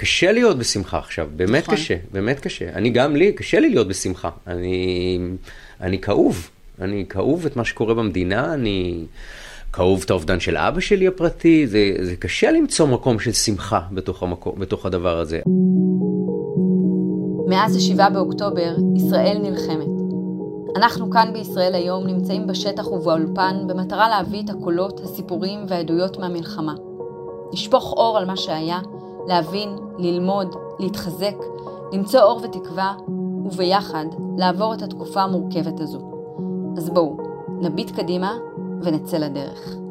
קשה 0.00 0.32
להיות 0.32 0.58
בשמחה 0.58 0.98
עכשיו, 0.98 1.28
באמת 1.36 1.62
נכון. 1.62 1.74
קשה, 1.74 1.96
באמת 2.12 2.40
קשה. 2.40 2.72
אני 2.72 2.90
גם 2.90 3.16
לי, 3.16 3.32
קשה 3.32 3.60
לי 3.60 3.70
להיות 3.70 3.88
בשמחה. 3.88 4.30
אני, 4.46 5.18
אני 5.80 6.00
כאוב, 6.00 6.50
אני 6.80 7.04
כאוב 7.08 7.46
את 7.46 7.56
מה 7.56 7.64
שקורה 7.64 7.94
במדינה, 7.94 8.54
אני 8.54 9.04
כאוב 9.72 10.02
את 10.04 10.10
האובדן 10.10 10.40
של 10.40 10.56
אבא 10.56 10.80
שלי 10.80 11.06
הפרטי, 11.06 11.66
זה, 11.66 11.94
זה 12.02 12.16
קשה 12.16 12.50
למצוא 12.50 12.86
מקום 12.86 13.18
של 13.18 13.32
שמחה 13.32 13.80
בתוך, 13.92 14.22
המקום, 14.22 14.54
בתוך 14.58 14.86
הדבר 14.86 15.18
הזה. 15.18 15.40
מאז 17.48 17.76
ה-7 17.76 18.10
באוקטובר, 18.10 18.76
ישראל 18.96 19.38
נלחמת. 19.42 19.92
אנחנו 20.76 21.10
כאן 21.10 21.30
בישראל 21.32 21.74
היום 21.74 22.06
נמצאים 22.06 22.46
בשטח 22.46 22.86
ובאולפן 22.86 23.56
במטרה 23.66 24.08
להביא 24.08 24.42
את 24.44 24.50
הקולות, 24.50 25.00
הסיפורים 25.00 25.58
והעדויות 25.68 26.18
מהמלחמה. 26.18 26.74
לשפוך 27.52 27.92
אור 27.96 28.18
על 28.18 28.24
מה 28.24 28.36
שהיה, 28.36 28.80
להבין, 29.26 29.76
ללמוד, 29.98 30.56
להתחזק, 30.78 31.36
למצוא 31.92 32.20
אור 32.20 32.40
ותקווה, 32.42 32.94
וביחד 33.44 34.06
לעבור 34.38 34.74
את 34.74 34.82
התקופה 34.82 35.22
המורכבת 35.22 35.80
הזו. 35.80 36.00
אז 36.76 36.90
בואו, 36.90 37.16
נביט 37.60 37.90
קדימה 37.90 38.38
ונצא 38.82 39.18
לדרך. 39.18 39.81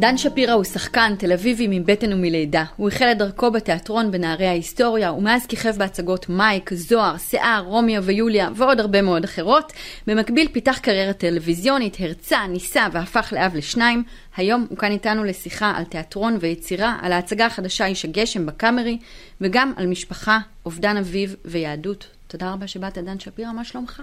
דן 0.00 0.18
שפירא 0.18 0.52
הוא 0.52 0.64
שחקן 0.64 1.14
תל 1.18 1.32
אביבי 1.32 1.66
מבטן 1.70 2.12
ומלידה. 2.12 2.64
הוא 2.76 2.88
החל 2.88 3.08
את 3.12 3.18
דרכו 3.18 3.50
בתיאטרון 3.50 4.10
בנערי 4.10 4.46
ההיסטוריה, 4.46 5.12
ומאז 5.12 5.46
כיכב 5.46 5.78
בהצגות 5.78 6.28
מייק, 6.28 6.74
זוהר, 6.74 7.18
שיער, 7.18 7.64
רומיו 7.66 8.04
ויוליה 8.04 8.48
ועוד 8.56 8.80
הרבה 8.80 9.02
מאוד 9.02 9.24
אחרות. 9.24 9.72
במקביל 10.06 10.48
פיתח 10.52 10.78
קריירה 10.82 11.12
טלוויזיונית, 11.12 11.96
הרצה, 12.00 12.46
ניסה 12.46 12.86
והפך 12.92 13.32
לאב 13.36 13.54
לשניים. 13.54 14.02
היום 14.36 14.66
הוא 14.70 14.78
כאן 14.78 14.92
איתנו 14.92 15.24
לשיחה 15.24 15.72
על 15.76 15.84
תיאטרון 15.84 16.36
ויצירה, 16.40 16.98
על 17.02 17.12
ההצגה 17.12 17.46
החדשה 17.46 17.86
איש 17.86 18.04
הגשם 18.04 18.46
בקאמרי, 18.46 18.98
וגם 19.40 19.72
על 19.76 19.86
משפחה, 19.86 20.38
אובדן 20.66 20.96
אביו 20.96 21.28
ויהדות. 21.44 22.06
תודה 22.26 22.52
רבה 22.52 22.66
שבאת, 22.66 22.98
דן 22.98 23.18
שפירא, 23.18 23.52
מה 23.52 23.64
שלומך? 23.64 24.02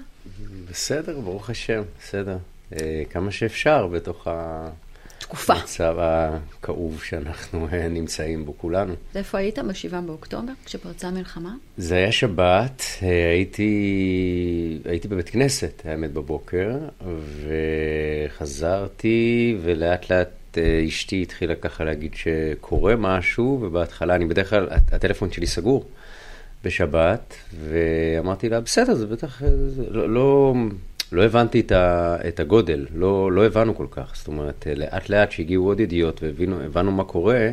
בסדר, 0.69 1.19
ברוך 1.19 1.49
השם, 1.49 1.81
בסדר. 1.99 2.37
אה, 2.73 3.03
כמה 3.09 3.31
שאפשר 3.31 3.87
בתוך 3.87 4.27
תקופה. 5.19 5.53
המצב 5.53 5.95
הכאוב 5.99 7.03
שאנחנו 7.03 7.67
אה, 7.73 7.87
נמצאים 7.87 8.45
בו 8.45 8.53
כולנו. 8.57 8.93
איפה 9.15 9.37
היית 9.37 9.59
ב-7 9.59 10.01
באוקטובר, 10.05 10.53
כשפרצה 10.65 11.07
המלחמה? 11.07 11.55
זה 11.77 11.95
היה 11.95 12.11
שבת, 12.11 12.83
אה, 13.03 13.29
הייתי, 13.29 14.79
הייתי 14.85 15.07
בבית 15.07 15.29
כנסת, 15.29 15.81
האמת, 15.85 16.13
בבוקר, 16.13 16.77
וחזרתי, 18.27 19.57
ולאט 19.61 20.11
לאט 20.11 20.57
אה, 20.57 20.83
אשתי 20.87 21.21
התחילה 21.21 21.55
ככה 21.55 21.83
להגיד 21.83 22.15
שקורה 22.15 22.95
משהו, 22.95 23.59
ובהתחלה, 23.61 24.15
אני 24.15 24.25
בדרך 24.25 24.49
כלל, 24.49 24.67
הטלפון 24.91 25.31
שלי 25.31 25.47
סגור 25.47 25.85
בשבת, 26.63 27.33
ואמרתי 27.69 28.49
לה, 28.49 28.61
בסדר, 28.61 28.95
זה 28.95 29.07
בטח, 29.07 29.41
זה 29.67 29.83
לא, 29.89 30.09
לא, 30.09 30.53
לא 31.11 31.23
הבנתי 31.23 31.59
את, 31.59 31.71
ה, 31.71 32.17
את 32.27 32.39
הגודל, 32.39 32.85
לא, 32.95 33.31
לא 33.31 33.45
הבנו 33.45 33.75
כל 33.75 33.87
כך. 33.91 34.13
זאת 34.15 34.27
אומרת, 34.27 34.67
אה, 34.67 34.75
לאט 34.75 35.09
לאט 35.09 35.31
שהגיעו 35.31 35.65
עוד 35.65 35.79
ידיעות 35.79 36.23
והבנו 36.23 36.91
מה 36.91 37.03
קורה, 37.03 37.51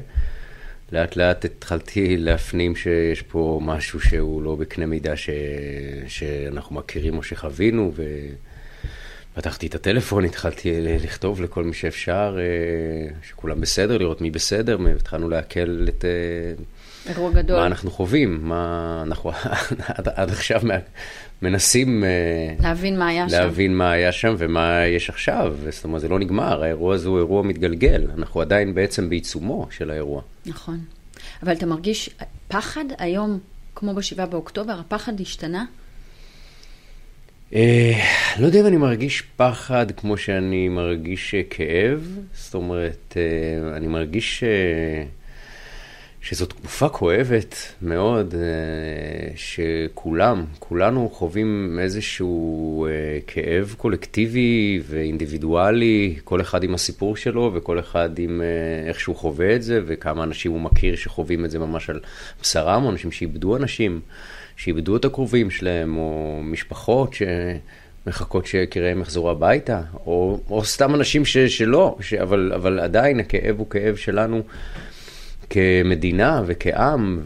לאט 0.92 1.16
לאט 1.16 1.44
התחלתי 1.44 2.16
להפנים 2.16 2.77
שיש 2.77 3.22
פה 3.22 3.60
משהו 3.62 4.00
שהוא 4.00 4.42
לא 4.42 4.56
בקנה 4.56 4.86
מידה 4.86 5.16
ש... 5.16 5.30
שאנחנו 6.06 6.77
מכירים 6.77 7.16
או 7.16 7.22
שחווינו, 7.22 7.92
ופתחתי 9.32 9.66
את 9.66 9.75
הטלפון, 9.75 10.25
התחלתי 10.25 10.70
לכתוב 10.80 11.42
לכל 11.42 11.64
מי 11.64 11.75
שאפשר, 11.75 12.36
אה, 12.38 13.14
שכולם 13.22 13.60
בסדר, 13.60 13.98
לראות 13.98 14.20
מי 14.20 14.30
בסדר, 14.30 14.78
והתחלנו 14.84 15.28
לעכל 15.28 15.86
את... 15.88 16.05
אירוע 17.08 17.30
גדול. 17.33 17.56
מה 17.56 17.66
אנחנו 17.66 17.91
חווים, 17.91 18.38
מה 18.42 19.02
אנחנו 19.06 19.30
עד, 19.94 20.08
עד 20.08 20.30
עכשיו 20.30 20.62
מנסים 21.42 22.05
אה, 22.05 22.08
להבין 22.60 22.98
מה 22.98 23.08
היה 23.08 23.28
שם. 23.28 23.36
להבין 23.36 23.77
מה 23.77 23.91
היה 23.91 24.12
שם 24.12 24.34
ומה 24.38 24.86
יש 24.86 25.10
עכשיו. 25.10 25.56
זאת 25.70 25.84
אומרת, 25.84 26.00
זה 26.00 26.09
לא 26.09 26.19
נגמר, 26.19 26.62
האירוע 26.62 26.94
הזה 26.94 27.09
הוא 27.09 27.19
אירוע 27.19 27.42
מתגלגל. 27.42 28.06
אנחנו 28.19 28.41
עדיין 28.41 28.75
בעצם 28.75 29.09
בעיצומו 29.09 29.66
של 29.70 29.91
האירוע. 29.91 30.22
נכון. 30.47 30.78
אבל 31.42 31.53
אתה 31.53 31.66
מרגיש 31.66 32.10
פחד 32.48 32.84
היום, 32.98 33.38
כמו 33.75 33.94
ב-7 33.94 34.26
באוקטובר, 34.26 34.81
הפחד 34.81 35.21
השתנה? 35.21 35.65
אה, 37.54 37.92
לא 38.38 38.47
יודע 38.47 38.60
אם 38.60 38.66
אני 38.66 38.76
מרגיש 38.76 39.22
פחד 39.36 39.86
כמו 39.97 40.16
שאני 40.16 40.69
מרגיש 40.69 41.34
אה, 41.34 41.42
כאב. 41.50 42.19
זאת 42.34 42.54
אומרת, 42.54 43.16
אני 43.76 43.86
מרגיש... 43.86 44.44
שזו 46.24 46.46
תקופה 46.46 46.88
כואבת 46.88 47.56
מאוד, 47.82 48.34
אה, 48.34 49.32
שכולם, 49.36 50.44
כולנו 50.58 51.10
חווים 51.12 51.78
איזשהו 51.82 52.86
אה, 52.86 53.18
כאב 53.26 53.74
קולקטיבי 53.78 54.82
ואינדיבידואלי, 54.86 56.16
כל 56.24 56.40
אחד 56.40 56.62
עם 56.62 56.74
הסיפור 56.74 57.16
שלו 57.16 57.50
וכל 57.54 57.78
אחד 57.78 58.18
עם 58.18 58.40
אה, 58.40 58.88
איך 58.88 59.00
שהוא 59.00 59.16
חווה 59.16 59.56
את 59.56 59.62
זה 59.62 59.80
וכמה 59.86 60.24
אנשים 60.24 60.52
הוא 60.52 60.60
מכיר 60.60 60.96
שחווים 60.96 61.44
את 61.44 61.50
זה 61.50 61.58
ממש 61.58 61.90
על 61.90 62.00
בשרם, 62.42 62.84
או 62.84 62.91
אנשים 62.91 63.12
שאיבדו 63.12 63.56
אנשים, 63.56 64.00
שאיבדו 64.56 64.96
את 64.96 65.04
הקרובים 65.04 65.50
שלהם, 65.50 65.96
או 65.96 66.41
משפחות 66.44 67.14
ש... 67.14 67.22
מחכות 68.06 68.46
שיקיריהם 68.46 69.00
יחזרו 69.00 69.30
הביתה, 69.30 69.80
או, 70.06 70.41
או 70.50 70.64
סתם 70.64 70.94
אנשים 70.94 71.24
ש, 71.24 71.38
שלא, 71.38 71.96
ש, 72.00 72.14
אבל, 72.14 72.52
אבל 72.54 72.80
עדיין 72.80 73.20
הכאב 73.20 73.58
הוא 73.58 73.70
כאב 73.70 73.96
שלנו 73.96 74.42
כמדינה 75.54 76.42
וכעם, 76.47 77.20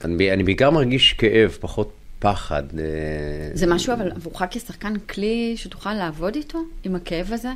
ואני 0.00 0.42
בעיקר 0.44 0.70
מרגיש 0.70 1.12
כאב, 1.12 1.56
פחות 1.60 1.92
פחד. 2.18 2.62
אה, 2.78 2.84
זה 3.54 3.66
משהו, 3.66 3.92
אבל 3.92 4.10
עבורך 4.10 4.42
כשחקן 4.50 4.98
כלי 4.98 5.52
שתוכל 5.56 5.94
לעבוד 5.94 6.34
איתו, 6.34 6.58
עם 6.84 6.94
הכאב 6.94 7.32
הזה 7.32 7.48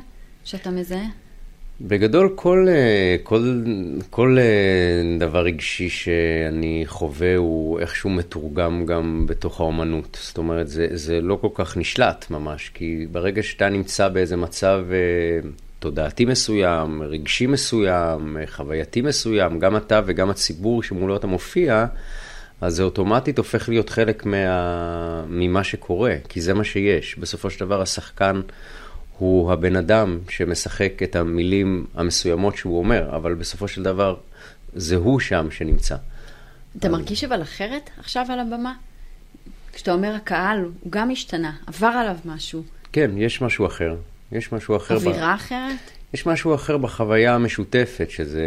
שאתה 0.43 0.71
מזהה? 0.71 1.05
בגדול, 1.81 2.33
כל, 2.35 2.65
אה, 2.69 3.15
כל, 3.23 3.61
כל 4.09 4.37
אה, 4.39 5.17
דבר 5.19 5.39
רגשי 5.39 5.89
שאני 5.89 6.83
חווה 6.85 7.35
הוא 7.35 7.79
איכשהו 7.79 8.09
מתורגם 8.09 8.85
גם 8.85 9.25
בתוך 9.27 9.59
האומנות. 9.59 10.17
זאת 10.21 10.37
אומרת, 10.37 10.67
זה, 10.67 10.87
זה 10.91 11.21
לא 11.21 11.37
כל 11.41 11.49
כך 11.53 11.77
נשלט 11.77 12.25
ממש, 12.29 12.71
כי 12.73 13.07
ברגע 13.11 13.43
שאתה 13.43 13.69
נמצא 13.69 14.09
באיזה 14.09 14.35
מצב 14.35 14.85
תודעתי 15.79 16.25
מסוים, 16.25 17.03
רגשי 17.03 17.47
מסוים, 17.47 18.37
חווייתי 18.45 19.01
מסוים, 19.01 19.59
גם 19.59 19.77
אתה 19.77 20.01
וגם 20.05 20.29
הציבור 20.29 20.83
שמולו 20.83 21.15
אתה 21.15 21.27
מופיע, 21.27 21.85
אז 22.61 22.75
זה 22.75 22.83
אוטומטית 22.83 23.37
הופך 23.37 23.69
להיות 23.69 23.89
חלק 23.89 24.25
מה... 24.25 25.25
ממה 25.27 25.63
שקורה, 25.63 26.15
כי 26.29 26.41
זה 26.41 26.53
מה 26.53 26.63
שיש. 26.63 27.17
בסופו 27.17 27.49
של 27.49 27.59
דבר 27.59 27.81
השחקן 27.81 28.41
הוא 29.17 29.51
הבן 29.51 29.75
אדם 29.75 30.19
שמשחק 30.29 31.03
את 31.03 31.15
המילים 31.15 31.85
המסוימות 31.95 32.57
שהוא 32.57 32.79
אומר, 32.79 33.15
אבל 33.15 33.33
בסופו 33.33 33.67
של 33.67 33.83
דבר 33.83 34.15
זה 34.73 34.95
הוא 34.95 35.19
שם 35.19 35.47
שנמצא. 35.51 35.95
אתה 36.79 36.89
מרגיש 36.89 37.23
אבל 37.23 37.41
אחרת 37.41 37.89
עכשיו 37.99 38.25
על 38.29 38.39
הבמה? 38.39 38.73
כשאתה 39.73 39.93
אומר 39.93 40.15
הקהל, 40.15 40.59
הוא 40.59 40.91
גם 40.91 41.11
השתנה, 41.11 41.51
עבר 41.67 41.87
עליו 41.87 42.15
משהו. 42.25 42.63
כן, 42.91 43.11
יש 43.17 43.41
משהו 43.41 43.65
אחר. 43.65 43.95
יש 44.31 44.51
משהו 44.51 44.75
אחר. 44.75 44.95
אווירה 44.95 45.33
ב... 45.33 45.35
אחרת? 45.35 45.91
יש 46.13 46.25
משהו 46.25 46.55
אחר 46.55 46.77
בחוויה 46.77 47.35
המשותפת, 47.35 48.09
שזה 48.09 48.45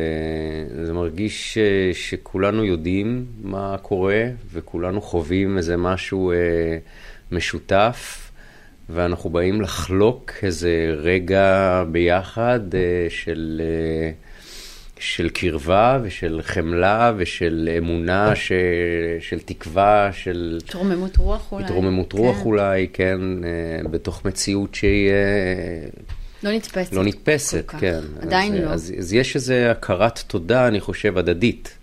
זה 0.85 0.93
מרגיש 0.93 1.55
ש, 1.55 1.59
שכולנו 1.93 2.65
יודעים 2.65 3.27
מה 3.43 3.77
קורה, 3.83 4.25
וכולנו 4.53 5.01
חווים 5.01 5.57
איזה 5.57 5.77
משהו 5.77 6.33
אה, 6.33 6.37
משותף, 7.33 8.31
ואנחנו 8.89 9.31
באים 9.31 9.61
לחלוק 9.61 10.33
איזה 10.43 10.95
רגע 10.97 11.85
ביחד 11.93 12.61
אה, 12.75 13.07
של... 13.09 13.61
אה, 13.65 14.13
של 15.01 15.29
קרבה 15.29 15.99
ושל 16.03 16.41
חמלה 16.43 17.13
ושל 17.17 17.69
אמונה, 17.79 18.37
ש... 18.37 18.53
של 19.21 19.41
תקווה, 19.41 20.11
של... 20.13 20.59
התרוממות 20.65 21.17
רוח 21.17 21.53
אולי. 21.53 21.65
התרוממות 21.65 22.13
רוח 22.13 22.37
כן. 22.37 22.43
אולי, 22.45 22.89
כן, 22.93 23.21
אה, 23.45 23.89
בתוך 23.89 24.25
מציאות 24.25 24.75
שהיא... 24.75 25.11
אה, 25.11 25.89
לא 26.43 26.51
נתפסת. 26.53 26.93
לא 26.93 27.05
נתפסת, 27.05 27.71
כן. 27.79 28.01
עדיין 28.21 28.55
אז, 28.55 28.61
לא. 28.61 28.71
אז, 28.71 28.95
אז 28.99 29.13
יש 29.13 29.37
איזו 29.37 29.55
הכרת 29.55 30.23
תודה, 30.27 30.69
אני 30.69 30.81
חושב, 30.81 31.19
הדדית. 31.19 31.77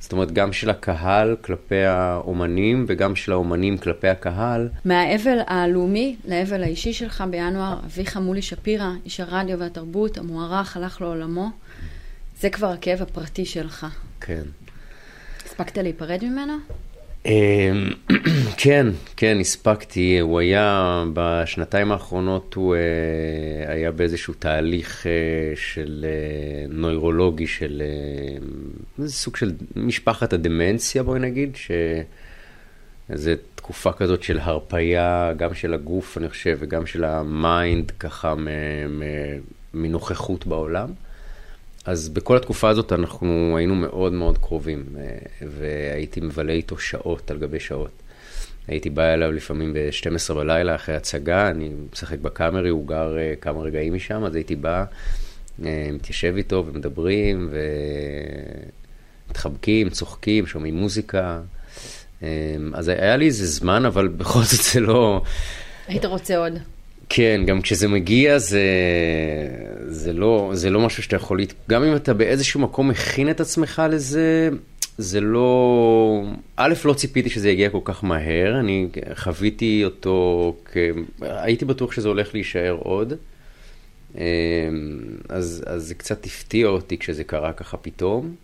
זאת 0.00 0.12
אומרת, 0.12 0.32
גם 0.32 0.52
של 0.52 0.70
הקהל 0.70 1.36
כלפי 1.40 1.84
האומנים 1.84 2.84
וגם 2.88 3.16
של 3.16 3.32
האומנים 3.32 3.78
כלפי 3.78 4.08
הקהל. 4.08 4.68
מהאבל 4.84 5.38
הלאומי 5.46 6.16
לאבל 6.24 6.62
האישי 6.62 6.92
שלך 6.92 7.24
בינואר, 7.30 7.78
אביך 7.86 8.16
מולי 8.16 8.42
שפירא, 8.42 8.90
איש 9.04 9.20
הרדיו 9.20 9.58
והתרבות, 9.58 10.18
המוערך, 10.18 10.76
הלך 10.76 11.00
לעולמו. 11.00 11.50
זה 12.40 12.50
כבר 12.50 12.66
הכאב 12.66 13.02
הפרטי 13.02 13.44
שלך. 13.44 13.86
כן. 14.20 14.42
הספקת 15.46 15.78
להיפרד 15.78 16.24
ממנו? 16.24 16.52
אמ, 17.26 17.90
כן, 18.62 18.86
כן, 19.16 19.36
הספקתי. 19.40 20.18
הוא 20.18 20.40
היה, 20.40 21.04
בשנתיים 21.12 21.92
האחרונות 21.92 22.54
הוא 22.54 22.74
אה, 22.74 23.72
היה 23.72 23.92
באיזשהו 23.92 24.34
תהליך 24.34 25.06
אה, 25.06 25.12
של 25.56 26.06
אה, 26.08 26.66
נוירולוגי, 26.68 27.46
של 27.46 27.82
איזה 28.98 29.12
סוג 29.12 29.36
של 29.36 29.52
משפחת 29.76 30.32
הדמנציה, 30.32 31.02
בואי 31.02 31.20
נגיד, 31.20 31.56
שזה 31.56 33.34
תקופה 33.54 33.92
כזאת 33.92 34.22
של 34.22 34.38
הרפייה, 34.38 35.32
גם 35.36 35.54
של 35.54 35.74
הגוף, 35.74 36.18
אני 36.18 36.28
חושב, 36.28 36.56
וגם 36.60 36.86
של 36.86 37.04
ה 37.04 37.18
mind, 37.18 37.90
ככה 37.90 38.34
מנוכחות 39.74 40.46
בעולם. 40.46 40.88
אז 41.88 42.08
בכל 42.08 42.36
התקופה 42.36 42.68
הזאת 42.68 42.92
אנחנו 42.92 43.56
היינו 43.56 43.74
מאוד 43.74 44.12
מאוד 44.12 44.38
קרובים, 44.38 44.84
אה, 45.00 45.18
והייתי 45.58 46.20
מבלה 46.20 46.52
איתו 46.52 46.78
שעות 46.78 47.30
על 47.30 47.38
גבי 47.38 47.60
שעות. 47.60 47.90
הייתי 48.66 48.90
בא 48.90 49.02
אליו 49.02 49.32
לפעמים 49.32 49.72
ב-12 49.72 50.34
בלילה 50.34 50.74
אחרי 50.74 50.94
הצגה, 50.96 51.50
אני 51.50 51.70
משחק 51.92 52.18
בקאמרי, 52.18 52.68
הוא 52.68 52.86
גר 52.86 53.18
אה, 53.18 53.34
כמה 53.40 53.60
רגעים 53.60 53.94
משם, 53.94 54.24
אז 54.24 54.34
הייתי 54.34 54.56
בא, 54.56 54.84
אה, 55.64 55.88
מתיישב 55.92 56.34
איתו 56.36 56.64
ומדברים, 56.66 57.50
ומתחבקים, 59.28 59.90
צוחקים, 59.90 60.46
שומעים 60.46 60.76
מוזיקה. 60.76 61.40
אז 62.74 62.88
היה 62.88 63.16
לי 63.16 63.26
איזה 63.26 63.46
זמן, 63.46 63.84
אבל 63.84 64.08
בכל 64.08 64.42
זאת 64.42 64.64
זה 64.72 64.80
לא... 64.80 65.22
היית 65.86 66.04
רוצה 66.04 66.36
עוד. 66.36 66.52
כן, 67.08 67.40
גם 67.46 67.60
כשזה 67.60 67.88
מגיע 67.88 68.38
זה, 68.38 68.62
זה, 69.86 70.12
לא, 70.12 70.50
זה 70.54 70.70
לא 70.70 70.80
משהו 70.80 71.02
שאתה 71.02 71.16
יכול... 71.16 71.38
להת... 71.38 71.52
גם 71.70 71.84
אם 71.84 71.96
אתה 71.96 72.14
באיזשהו 72.14 72.60
מקום 72.60 72.88
מכין 72.88 73.30
את 73.30 73.40
עצמך 73.40 73.82
לזה, 73.90 74.48
זה 74.98 75.20
לא... 75.20 76.22
א', 76.56 76.74
לא 76.84 76.94
ציפיתי 76.94 77.30
שזה 77.30 77.50
יגיע 77.50 77.70
כל 77.70 77.80
כך 77.84 78.04
מהר, 78.04 78.60
אני 78.60 78.88
חוויתי 79.14 79.84
אותו 79.84 80.56
כ... 80.64 80.76
הייתי 81.20 81.64
בטוח 81.64 81.92
שזה 81.92 82.08
הולך 82.08 82.34
להישאר 82.34 82.76
עוד. 82.80 83.12
אמ, 84.14 84.20
אז, 85.28 85.64
אז 85.66 85.82
זה 85.82 85.94
קצת 85.94 86.26
הפתיע 86.26 86.66
אותי 86.66 86.98
כשזה 86.98 87.24
קרה 87.24 87.52
ככה 87.52 87.76
פתאום. 87.76 88.34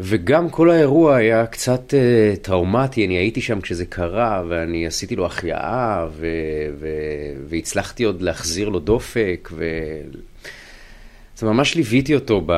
וגם 0.00 0.50
כל 0.50 0.70
האירוע 0.70 1.16
היה 1.16 1.46
קצת 1.46 1.94
uh, 1.94 2.36
טראומטי, 2.36 3.06
אני 3.06 3.14
הייתי 3.14 3.40
שם 3.40 3.60
כשזה 3.60 3.86
קרה, 3.86 4.42
ואני 4.48 4.86
עשיתי 4.86 5.16
לו 5.16 5.26
החייאה, 5.26 6.06
ו- 6.10 6.26
ו- 6.78 7.32
והצלחתי 7.48 8.04
עוד 8.04 8.22
להחזיר 8.22 8.68
לו 8.68 8.78
דופק, 8.78 9.48
ו... 9.52 9.64
אז 11.36 11.42
ממש 11.42 11.74
ליוויתי 11.74 12.14
אותו 12.14 12.40
ב... 12.46 12.52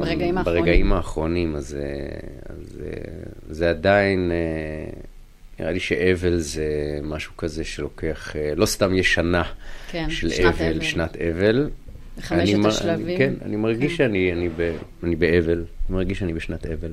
ברגעים, 0.00 0.34
ברגעים 0.44 0.92
האחרונים, 0.92 1.56
אז, 1.56 1.76
אה, 1.80 2.18
אז 2.48 2.78
אה, 2.84 2.90
זה 3.50 3.70
עדיין, 3.70 4.32
נראה 5.60 5.72
לי 5.72 5.80
שאבל 5.80 6.36
זה 6.36 6.98
משהו 7.02 7.36
כזה 7.36 7.64
שלוקח, 7.64 8.36
לא 8.56 8.66
סתם 8.66 8.94
יש 8.94 9.14
שנה 9.14 9.42
כן, 9.90 10.10
של 10.10 10.30
שנת 10.30 10.54
אבל, 10.54 10.72
אבל, 10.72 10.80
שנת 10.80 11.16
אבל. 11.16 11.70
חמשת 12.20 12.54
אני, 12.54 12.68
השלבים. 12.68 13.06
אני, 13.06 13.18
כן, 13.18 13.34
אני 13.42 13.56
מרגיש 13.56 13.92
כן. 13.92 13.96
שאני 13.96 14.32
אני 14.32 14.48
ב, 14.48 14.76
אני 15.02 15.16
באבל, 15.16 15.64
אני 15.88 15.96
מרגיש 15.96 16.18
שאני 16.18 16.32
בשנת 16.32 16.66
אבל. 16.66 16.90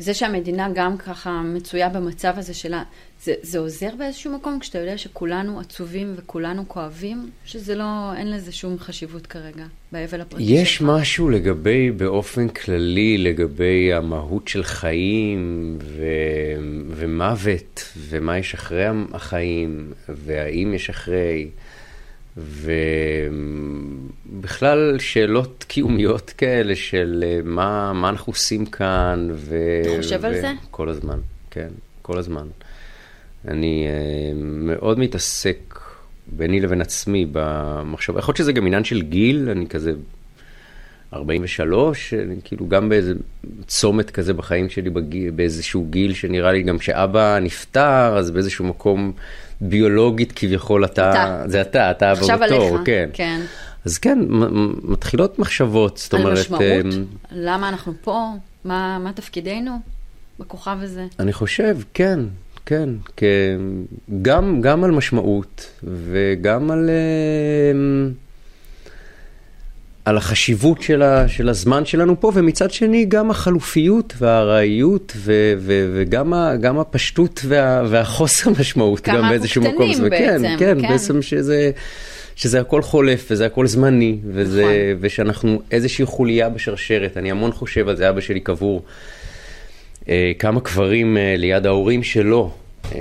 וזה 0.00 0.14
שהמדינה 0.14 0.68
גם 0.74 0.96
ככה 0.96 1.42
מצויה 1.42 1.88
במצב 1.88 2.32
הזה 2.36 2.54
שלה, 2.54 2.82
זה, 3.22 3.34
זה 3.42 3.58
עוזר 3.58 3.90
באיזשהו 3.98 4.32
מקום 4.32 4.58
כשאתה 4.60 4.78
יודע 4.78 4.98
שכולנו 4.98 5.60
עצובים 5.60 6.14
וכולנו 6.16 6.68
כואבים, 6.68 7.30
שזה 7.44 7.74
לא, 7.74 8.14
אין 8.16 8.30
לזה 8.30 8.52
שום 8.52 8.78
חשיבות 8.78 9.26
כרגע, 9.26 9.64
באבל 9.92 10.20
הפרטי 10.20 10.44
שלך? 10.44 10.54
יש 10.62 10.82
משהו 10.82 11.30
לגבי, 11.30 11.90
באופן 11.90 12.48
כללי, 12.48 13.18
לגבי 13.18 13.92
המהות 13.92 14.48
של 14.48 14.62
חיים 14.62 15.78
ו, 15.82 16.04
ומוות, 16.90 17.92
ומה 17.96 18.38
יש 18.38 18.54
אחרי 18.54 18.84
החיים, 19.12 19.92
והאם 20.08 20.74
יש 20.74 20.90
אחרי. 20.90 21.48
ובכלל 24.30 24.98
שאלות 24.98 25.64
קיומיות 25.68 26.30
כאלה 26.30 26.76
של 26.76 27.24
אה, 27.26 27.40
מה, 27.44 27.92
מה 27.92 28.08
אנחנו 28.08 28.30
עושים 28.30 28.66
כאן. 28.66 29.28
ו... 29.32 29.56
אתה 29.82 30.02
חושב 30.02 30.20
ו... 30.22 30.26
על 30.26 30.34
זה? 30.34 30.52
כל 30.70 30.88
הזמן, 30.88 31.18
כן, 31.50 31.68
כל 32.02 32.18
הזמן. 32.18 32.46
אני 33.48 33.86
uh, 33.86 33.90
מאוד 34.42 34.98
מתעסק 34.98 35.80
ביני 36.26 36.60
לבין 36.60 36.80
עצמי 36.80 37.26
במחשבה, 37.32 38.18
יכול 38.18 38.32
להיות 38.32 38.36
שזה 38.36 38.52
גם 38.52 38.66
עניין 38.66 38.84
של 38.84 39.02
גיל, 39.02 39.50
אני 39.50 39.66
כזה 39.66 39.92
43, 41.14 42.14
אני 42.14 42.34
כאילו 42.44 42.68
גם 42.68 42.88
באיזה 42.88 43.14
צומת 43.66 44.10
כזה 44.10 44.34
בחיים 44.34 44.68
שלי, 44.68 44.90
בגיל, 44.90 45.30
באיזשהו 45.30 45.86
גיל 45.90 46.14
שנראה 46.14 46.52
לי 46.52 46.62
גם 46.62 46.78
כשאבא 46.78 47.38
נפטר, 47.38 48.18
אז 48.18 48.30
באיזשהו 48.30 48.64
מקום 48.64 49.12
ביולוגית 49.60 50.32
כביכול 50.36 50.84
אתה, 50.84 51.10
אתה. 51.10 51.42
זה 51.46 51.60
אתה, 51.60 51.90
אתה 51.90 52.10
הבא 52.10 52.36
בתור, 52.36 52.66
עליך, 52.66 52.80
כן. 52.84 53.08
כן. 53.12 53.40
אז 53.84 53.98
כן, 53.98 54.18
מתחילות 54.82 55.38
מחשבות, 55.38 55.96
זאת 55.96 56.14
אומרת... 56.14 56.26
על 56.26 56.32
משמעות? 56.32 56.62
Um, 56.62 57.28
למה 57.32 57.68
אנחנו 57.68 57.92
פה? 58.00 58.26
מה, 58.64 58.98
מה 58.98 59.12
תפקידנו 59.12 59.70
בכוכב 60.38 60.76
הזה? 60.80 61.06
אני 61.18 61.32
חושב, 61.32 61.78
כן, 61.94 62.20
כן, 62.66 62.88
גם, 64.22 64.60
גם 64.60 64.84
על 64.84 64.90
משמעות 64.90 65.70
וגם 65.84 66.70
על... 66.70 66.90
Uh, 66.90 68.27
על 70.08 70.16
החשיבות 70.16 70.82
של, 70.82 71.02
ה, 71.02 71.28
של 71.28 71.48
הזמן 71.48 71.84
שלנו 71.84 72.20
פה, 72.20 72.32
ומצד 72.34 72.70
שני 72.70 73.04
גם 73.04 73.30
החלופיות 73.30 74.14
והארעיות 74.18 75.12
ו, 75.16 75.52
ו, 75.58 75.90
וגם 75.94 76.32
ה, 76.32 76.56
גם 76.56 76.78
הפשטות 76.78 77.40
וה, 77.44 77.82
והחוסר 77.88 78.50
משמעות 78.60 79.08
גם 79.08 79.28
באיזשהו 79.28 79.62
מקום. 79.62 79.74
כמה 79.76 79.86
אנחנו 79.86 80.06
קטנים 80.06 80.42
בעצם. 80.42 80.56
כן, 80.58 80.82
כן, 80.82 80.88
בעצם 80.88 81.22
שזה, 81.22 81.70
שזה 82.36 82.60
הכל 82.60 82.82
חולף 82.82 83.26
וזה 83.30 83.46
הכל 83.46 83.66
זמני, 83.66 84.18
וזה, 84.26 84.62
נכון. 84.62 84.98
ושאנחנו 85.00 85.62
איזושהי 85.70 86.04
חוליה 86.04 86.48
בשרשרת. 86.48 87.16
אני 87.16 87.30
המון 87.30 87.52
חושב 87.52 87.88
על 87.88 87.96
זה, 87.96 88.10
אבא 88.10 88.20
שלי 88.20 88.40
קבור 88.40 88.82
אה, 90.08 90.32
כמה 90.38 90.60
קברים 90.60 91.16
אה, 91.16 91.34
ליד 91.36 91.66
ההורים 91.66 92.02
שלו. 92.02 92.50
אה, 92.94 93.00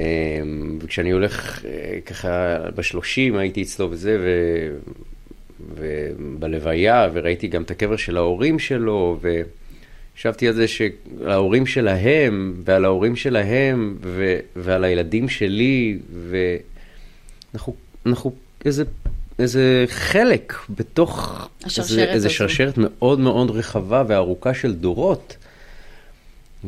וכשאני 0.80 1.12
הולך 1.12 1.66
אה, 1.66 2.00
ככה 2.06 2.58
בשלושים 2.76 3.38
הייתי 3.38 3.62
אצלו 3.62 3.92
וזה, 3.92 4.18
ו... 4.20 4.28
ובלוויה, 5.76 7.10
וראיתי 7.14 7.48
גם 7.48 7.62
את 7.64 7.72
הקבר 7.72 7.96
של 7.96 8.18
ההורים 8.18 8.60
שלו, 8.60 9.20
וחשבתי 9.22 10.48
על 10.48 10.54
זה 10.54 10.66
שההורים 10.68 11.66
שלהם, 11.66 12.54
ועל 12.66 12.86
ההורים 12.86 13.16
שלהם, 13.16 13.98
ו, 14.02 14.38
ועל 14.56 14.84
הילדים 14.84 15.30
שלי, 15.30 15.98
ואנחנו 17.54 17.76
אנחנו 18.06 18.32
איזה, 18.66 18.84
איזה 19.40 19.86
חלק 19.88 20.54
בתוך 20.70 21.48
איזה, 21.78 22.04
איזה 22.04 22.30
שרשרת 22.30 22.74
מאוד 22.78 23.20
מאוד 23.20 23.52
רחבה 23.52 24.04
וארוכה 24.08 24.54
של 24.54 24.74
דורות. 24.74 25.38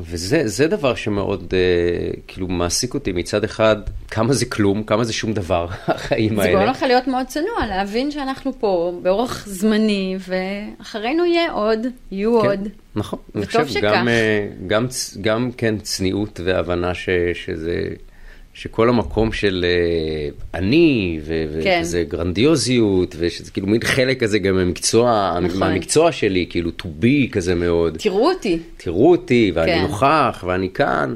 וזה 0.01 0.67
דבר 0.67 0.95
שמאוד 0.95 1.53
uh, 1.53 2.19
כאילו 2.27 2.47
מעסיק 2.47 2.93
אותי 2.93 3.11
מצד 3.11 3.43
אחד, 3.43 3.75
כמה 4.07 4.33
זה 4.33 4.45
כלום, 4.45 4.83
כמה 4.83 5.03
זה 5.03 5.13
שום 5.13 5.33
דבר, 5.33 5.67
החיים 5.87 6.39
האלה. 6.39 6.51
זה 6.51 6.57
גורם 6.57 6.69
לך 6.69 6.83
להיות 6.83 7.07
מאוד 7.07 7.27
צנוע, 7.27 7.65
להבין 7.69 8.11
שאנחנו 8.11 8.59
פה 8.59 8.99
באורח 9.01 9.47
זמני, 9.47 10.17
ואחרינו 10.19 11.25
יהיה 11.25 11.51
עוד, 11.51 11.79
יהיו 12.11 12.41
כן, 12.41 12.47
עוד. 12.47 12.67
נכון, 12.95 13.19
אני 13.35 13.45
חושב 13.45 13.67
שכך. 13.67 13.81
גם, 13.83 14.07
אה, 14.07 14.47
גם, 14.67 14.87
גם 15.21 15.51
כן 15.57 15.77
צניעות 15.77 16.39
והבנה 16.43 16.93
ש, 16.93 17.09
שזה 17.33 17.89
שכל 18.59 18.89
המקום 18.89 19.31
של 19.31 19.65
uh, 19.65 20.57
אני, 20.57 21.19
ו- 21.23 21.59
כן. 21.63 21.79
וזה 21.81 22.03
גרנדיוזיות, 22.07 23.15
ושזה 23.19 23.51
כאילו 23.51 23.67
מין 23.67 23.81
חלק 23.83 24.23
כזה 24.23 24.39
גם 24.39 24.55
מהמקצוע, 24.55 25.37
נכון. 25.41 25.59
מהמקצוע 25.59 26.11
שלי, 26.11 26.45
כאילו 26.49 26.71
to 26.81 26.85
be 27.03 27.31
כזה 27.31 27.55
מאוד. 27.55 27.97
תראו 27.97 28.29
אותי. 28.29 28.59
תראו 28.77 29.11
אותי, 29.11 29.51
ואני 29.55 29.71
כן. 29.71 29.81
נוכח, 29.81 30.43
ואני 30.47 30.69
כאן. 30.69 31.15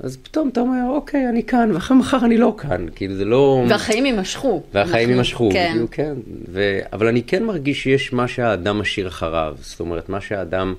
אז 0.00 0.16
פתאום 0.16 0.48
אתה 0.48 0.60
אומר, 0.60 0.82
אוקיי, 0.88 1.28
אני 1.28 1.42
כאן, 1.42 1.70
ואחרי 1.74 1.96
מחר 1.96 2.18
אני 2.24 2.36
לא 2.36 2.54
כאן, 2.58 2.86
כאילו 2.94 3.14
זה 3.14 3.24
לא... 3.24 3.64
והחיים 3.68 4.06
יימשכו. 4.06 4.62
והחיים 4.74 5.10
יימשכו, 5.10 5.50
כן. 5.52 5.68
כאילו, 5.72 5.86
כן. 5.90 6.14
ו... 6.48 6.78
אבל 6.92 7.06
אני 7.06 7.22
כן 7.22 7.44
מרגיש 7.44 7.82
שיש 7.82 8.12
מה 8.12 8.28
שהאדם 8.28 8.78
משאיר 8.78 9.08
אחריו, 9.08 9.56
זאת 9.60 9.80
אומרת, 9.80 10.08
מה 10.08 10.20
שהאדם... 10.20 10.74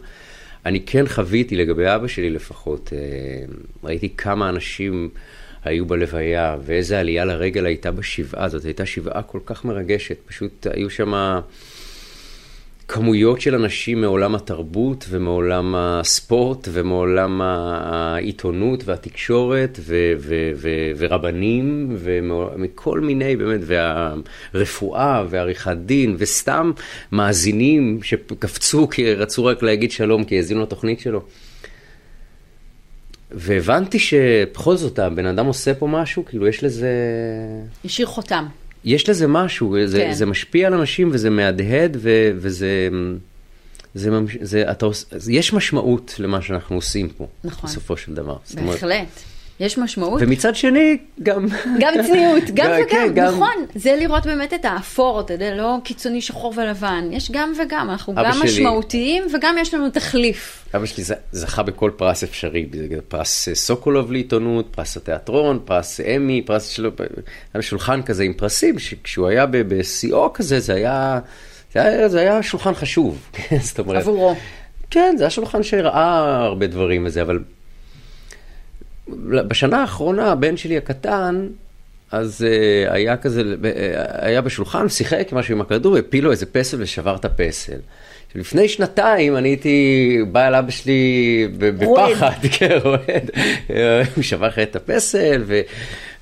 אני 0.66 0.82
כן 0.86 1.08
חוויתי 1.08 1.56
לגבי 1.56 1.96
אבא 1.96 2.08
שלי 2.08 2.30
לפחות, 2.30 2.94
אה, 2.94 3.00
ראיתי 3.84 4.10
כמה 4.18 4.50
אנשים... 4.50 5.10
היו 5.68 5.86
בלוויה, 5.86 6.58
ואיזה 6.66 7.00
עלייה 7.00 7.26
לרגל 7.26 7.66
הייתה 7.66 7.92
בשבעה, 7.92 8.50
זאת 8.50 8.66
הייתה 8.66 8.86
שבעה 8.86 9.22
כל 9.22 9.40
כך 9.46 9.66
מרגשת, 9.66 10.18
פשוט 10.26 10.68
היו 10.74 10.90
שם 10.90 11.40
כמויות 12.88 13.42
של 13.42 13.56
אנשים 13.56 14.02
מעולם 14.02 14.36
התרבות 14.36 15.06
ומעולם 15.10 15.76
הספורט 15.78 16.68
ומעולם 16.72 17.42
העיתונות 17.42 18.84
והתקשורת 18.86 19.80
ו- 19.82 20.14
ו- 20.20 20.52
ו- 20.56 20.92
ורבנים 20.98 21.90
ומכל 22.00 23.00
מיני 23.00 23.36
באמת, 23.36 23.62
והרפואה 24.54 25.24
ועריכת 25.30 25.78
דין 25.86 26.16
וסתם 26.20 26.72
מאזינים 27.12 28.00
שקפצו 28.04 28.90
כי 28.90 29.14
רצו 29.14 29.46
רק 29.46 29.64
להגיד 29.64 29.92
שלום 29.92 30.24
כי 30.24 30.36
האזינו 30.36 30.62
לתוכנית 30.62 31.00
שלו. 31.00 31.22
והבנתי 33.32 34.00
שבכל 34.00 34.76
זאת 34.78 35.00
הבן 35.00 35.26
אדם 35.26 35.46
עושה 35.46 35.74
פה 35.74 35.88
משהו, 35.88 36.26
כאילו 36.26 36.48
יש 36.48 36.64
לזה... 36.64 36.90
השאיר 37.86 38.08
חותם. 38.08 38.46
יש 38.86 39.10
לזה 39.10 39.28
משהו, 39.28 39.76
זה, 39.86 39.98
כן. 40.00 40.14
זה 40.14 40.26
משפיע 40.26 40.68
על 40.68 40.74
אנשים 40.74 41.10
וזה 41.14 41.30
מהדהד 41.30 41.98
ו, 42.00 42.10
וזה... 42.36 42.90
זה, 43.96 44.12
ממש- 44.12 44.38
זה, 44.42 44.72
אתה, 44.72 44.86
יש 45.30 45.54
משמעות 45.54 46.16
למה 46.20 46.42
שאנחנו 46.42 46.76
עושים 46.76 47.10
פה, 47.10 47.28
נכון. 47.44 47.70
בסופו 47.70 47.98
של 47.98 48.14
דבר. 48.14 48.36
זאת 48.44 48.58
אומרת- 48.60 48.74
בהחלט. 48.74 49.08
יש 49.60 49.78
משמעות. 49.78 50.22
ומצד 50.24 50.56
שני, 50.56 50.98
גם... 51.24 51.46
גם 51.80 51.94
צניעות, 52.08 52.44
גם 52.54 52.70
כן, 52.90 53.06
וגם, 53.06 53.14
גם- 53.14 53.34
נכון. 53.34 53.66
זה 53.76 53.96
לראות 54.00 54.26
באמת 54.26 54.54
את 54.54 54.66
האפור, 54.66 55.22
אתה 55.22 55.34
יודע, 55.34 55.56
לא 55.56 55.76
קיצוני 55.84 56.22
שחור 56.22 56.54
ולבן. 56.58 57.10
יש 57.12 57.32
גם 57.32 57.54
וגם, 57.64 57.90
אנחנו 57.90 58.16
גם 58.16 58.32
שלי- 58.34 58.44
משמעותיים 58.44 59.24
וגם 59.34 59.56
יש 59.60 59.74
לנו 59.74 59.90
תחליף. 59.90 60.66
אבא 60.76 60.86
שלי 60.86 61.04
זכה 61.32 61.64
בכל 61.64 61.92
פרס 61.96 62.24
אפשרי, 62.24 62.66
פרס 63.08 63.48
אה, 63.48 63.56
סוקולוב 63.56 64.12
לעיתונות, 64.12 64.68
פרס 64.72 64.98
התיאטרון, 64.98 65.60
פרס 65.66 66.00
אמי, 66.00 66.42
פרס 66.46 66.68
שלו, 66.68 66.92
היה 67.54 67.62
שולחן 67.62 68.02
כזה 68.02 68.24
עם 68.24 68.34
פרסים, 68.34 68.80
שכשהוא 68.80 69.28
היה 69.28 69.46
בשיאו 69.52 70.34
כזה, 70.34 70.60
זה 70.60 70.74
היה, 70.74 71.20
זה 71.74 71.82
היה, 71.82 72.10
זה 72.10 72.20
היה 72.20 72.44
שולחן 72.44 72.74
חשוב, 72.74 73.18
זאת 73.68 73.80
אומרת, 73.80 74.02
עבורו. 74.02 74.36
כן, 74.92 75.16
זה 75.18 75.24
היה 75.24 75.30
שולחן 75.30 75.64
שהראה 75.64 76.16
הרבה 76.46 76.68
דברים 76.68 77.06
וזה, 77.06 77.22
אבל 77.22 77.40
בשנה 79.48 79.82
האחרונה, 79.82 80.32
הבן 80.32 80.58
שלי 80.58 80.78
הקטן, 80.78 81.48
אז 82.12 82.46
uh, 82.46 82.92
היה 82.94 83.18
כזה, 83.18 83.42
uh, 83.42 83.66
היה 84.26 84.42
בשולחן, 84.42 84.90
שיחק 84.90 85.28
משהו 85.32 85.56
עם 85.56 85.62
הכדור, 85.62 85.98
הפיל 85.98 86.24
לו 86.24 86.32
איזה 86.32 86.46
פסל 86.46 86.78
ושבר 86.82 87.16
את 87.16 87.26
הפסל. 87.26 87.78
לפני 88.36 88.70
שנתיים 88.70 89.38
אני 89.38 89.50
הייתי 89.50 90.18
בא 90.32 90.48
אל 90.48 90.56
אבא 90.56 90.72
שלי. 90.72 91.48
בפחד, 91.58 92.32
כן, 92.58 92.78
רועד. 92.84 93.32
אה, 93.70 94.02
הוא 94.16 94.24
שבר 94.24 94.48
לך 94.48 94.60
את 94.60 94.76
הפסל, 94.76 95.44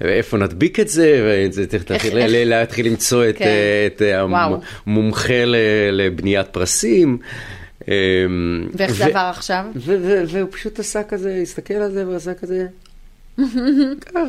ואיפה 0.01 0.37
נדביק 0.37 0.79
את 0.79 0.87
זה, 0.87 1.21
וזה 1.49 1.67
צריך 1.67 1.83
להתחיל- 1.91 2.87
למצוא 2.87 3.29
את, 3.29 3.37
כן. 3.37 3.45
אה, 4.01 4.15
אה. 4.15 4.25
המומחה 4.85 5.45
ל- 5.45 5.55
לבניית 5.91 6.47
פרסים. 6.47 7.17
אמ, 7.87 7.93
ואיך 8.73 8.91
זה 8.91 9.05
עבר 9.05 9.19
עכשיו? 9.19 9.65
והוא 10.27 10.49
פשוט 10.51 10.79
עשה 10.79 11.03
כזה, 11.03 11.39
הסתכל 11.41 11.73
על 11.73 11.91
זה 11.91 12.07
ועשה 12.07 12.33
כזה, 12.33 12.67
ככה, 14.05 14.19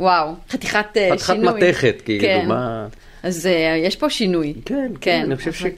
וואו, 0.00 0.34
חתיכת 0.50 0.86
אה, 0.96 1.08
חתיכת 1.12 1.26
שינוי. 1.34 1.52
מתכת, 1.60 2.02
כאילו, 2.04 2.22
כן. 2.24 2.44
מה... 2.48 2.86
אז 3.22 3.46
אה, 3.46 3.76
יש 3.84 3.96
פה 3.96 4.10
שינוי. 4.10 4.54
כן, 4.64 4.92
כן, 5.00 5.22
אני 5.24 5.36
חושב 5.36 5.50
אבל- 5.64 5.70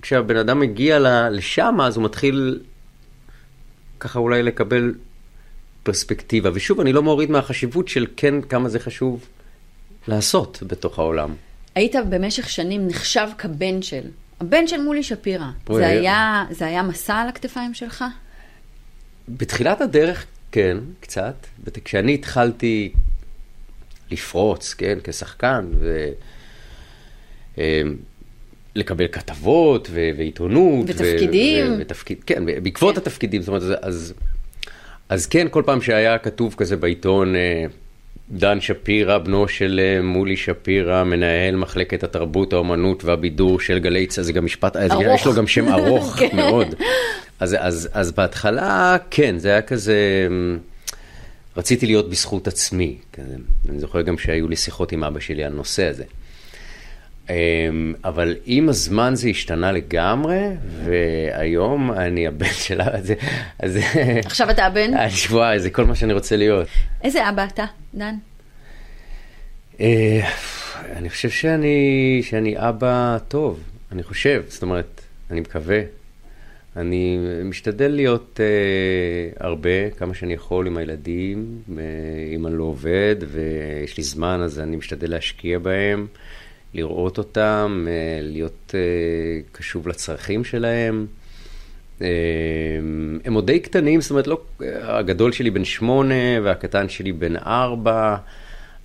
שכשהבן 0.00 0.36
אדם 0.36 0.60
מגיע 0.60 0.98
לשם, 1.30 1.80
אז 1.80 1.96
הוא 1.96 2.04
מתחיל 2.04 2.60
ככה 4.00 4.18
אולי 4.18 4.42
לקבל 4.42 4.94
פרספקטיבה. 5.82 6.50
ושוב, 6.54 6.80
אני 6.80 6.92
לא 6.92 7.02
מוריד 7.02 7.30
מהחשיבות 7.30 7.88
של 7.88 8.06
כן, 8.16 8.40
כמה 8.42 8.68
זה 8.68 8.78
חשוב 8.78 9.26
לעשות 10.08 10.62
בתוך 10.66 10.98
העולם. 10.98 11.34
היית 11.74 11.94
במשך 12.08 12.50
שנים 12.50 12.86
נחשב 12.88 13.28
כבן 13.38 13.82
של. 13.82 14.02
הבן 14.40 14.66
של 14.66 14.80
מולי 14.80 15.02
שפירא. 15.02 15.46
זה 15.72 15.86
היה- 15.86 16.44
זה 16.50 16.66
היה 16.66 16.82
מסע 16.82 17.14
על 17.16 17.28
הכתפיים 17.28 17.74
שלך? 17.74 18.04
בתחילת 19.28 19.80
הדרך, 19.80 20.24
כן, 20.52 20.76
קצת. 21.00 21.34
כשאני 21.84 22.14
התחלתי 22.14 22.92
לפרוץ, 24.10 24.74
כן, 24.74 24.98
כשחקן, 25.04 25.66
ו... 25.80 26.08
אמ, 27.58 27.62
לקבל 28.74 29.08
כתבות 29.08 29.88
ו- 29.90 30.10
ועיתונות. 30.16 30.86
ו- 30.88 30.92
ותפקידים. 30.92 31.72
ו- 31.72 31.76
ותפקיד, 31.80 32.18
כן, 32.26 32.46
בעקבות 32.62 32.94
כן. 32.94 33.00
התפקידים, 33.00 33.42
זאת 33.42 33.48
אומרת, 33.48 33.62
אז, 33.62 33.72
אז, 33.82 34.14
אז 35.08 35.26
כן, 35.26 35.46
כל 35.50 35.62
פעם 35.66 35.80
שהיה 35.80 36.18
כתוב 36.18 36.54
כזה 36.58 36.76
בעיתון, 36.76 37.36
אה, 37.36 37.64
דן 38.30 38.60
שפירא, 38.60 39.18
בנו 39.18 39.48
של 39.48 39.80
אה, 39.82 40.02
מולי 40.02 40.36
שפירא, 40.36 41.04
מנהל 41.04 41.56
מחלקת 41.56 42.02
התרבות, 42.04 42.52
האומנות 42.52 43.04
והבידור 43.04 43.60
של 43.60 43.78
גלי 43.78 44.06
צה"ל, 44.06 44.24
זה 44.24 44.32
גם 44.32 44.44
משפט, 44.44 44.76
אז 44.76 44.90
ארוך. 44.90 45.04
יש 45.14 45.26
לו 45.26 45.34
גם 45.34 45.46
שם 45.46 45.68
ארוך 45.68 46.16
כן. 46.18 46.36
מאוד. 46.36 46.74
אז, 47.40 47.56
אז, 47.58 47.88
אז 47.92 48.12
בהתחלה, 48.12 48.96
כן, 49.10 49.38
זה 49.38 49.48
היה 49.48 49.62
כזה, 49.62 50.26
אמ, 50.26 50.58
רציתי 51.56 51.86
להיות 51.86 52.10
בזכות 52.10 52.48
עצמי. 52.48 52.96
כזה. 53.12 53.34
אני 53.68 53.78
זוכר 53.78 54.02
גם 54.02 54.18
שהיו 54.18 54.48
לי 54.48 54.56
שיחות 54.56 54.92
עם 54.92 55.04
אבא 55.04 55.20
שלי 55.20 55.44
על 55.44 55.52
הנושא 55.52 55.84
הזה. 55.86 56.04
אמ, 57.30 57.94
אבל 58.04 58.36
עם 58.46 58.68
הזמן 58.68 59.14
זה 59.14 59.28
השתנה 59.28 59.72
לגמרי, 59.72 60.40
והיום 60.84 61.92
אני 61.92 62.26
הבן 62.26 62.52
שלה, 62.66 62.88
אז, 62.88 63.12
אז 63.58 63.78
עכשיו 64.24 64.50
אתה 64.50 64.66
הבן? 64.66 64.94
אז 64.94 65.12
וואי, 65.30 65.60
זה 65.60 65.70
כל 65.70 65.84
מה 65.84 65.94
שאני 65.94 66.12
רוצה 66.12 66.36
להיות. 66.36 66.68
איזה 67.04 67.28
אבא 67.28 67.44
אתה, 67.44 67.64
דן? 67.94 68.14
אה, 69.80 70.30
אני 70.96 71.10
חושב 71.10 71.30
שאני, 71.30 72.20
שאני 72.24 72.54
אבא 72.56 73.18
טוב, 73.28 73.60
אני 73.92 74.02
חושב, 74.02 74.42
זאת 74.48 74.62
אומרת, 74.62 75.00
אני 75.30 75.40
מקווה. 75.40 75.80
אני 76.76 77.18
משתדל 77.44 77.88
להיות 77.88 78.40
אה, 78.42 79.46
הרבה, 79.46 79.90
כמה 79.90 80.14
שאני 80.14 80.34
יכול 80.34 80.66
עם 80.66 80.76
הילדים, 80.76 81.62
אה, 81.78 81.82
אם 82.34 82.46
אני 82.46 82.58
לא 82.58 82.64
עובד 82.64 83.16
ויש 83.20 83.96
לי 83.96 84.02
זמן, 84.02 84.40
אז 84.44 84.60
אני 84.60 84.76
משתדל 84.76 85.10
להשקיע 85.10 85.58
בהם, 85.58 86.06
לראות 86.74 87.18
אותם, 87.18 87.86
אה, 87.88 88.20
להיות 88.22 88.74
אה, 88.74 88.80
קשוב 89.52 89.88
לצרכים 89.88 90.44
שלהם. 90.44 91.06
אה, 92.02 92.06
הם 93.24 93.34
עוד 93.34 93.46
די 93.46 93.60
קטנים, 93.60 94.00
זאת 94.00 94.10
אומרת, 94.10 94.26
לא, 94.26 94.40
הגדול 94.82 95.32
שלי 95.32 95.50
בן 95.50 95.64
שמונה 95.64 96.14
והקטן 96.42 96.88
שלי 96.88 97.12
בן 97.12 97.36
ארבע, 97.36 98.16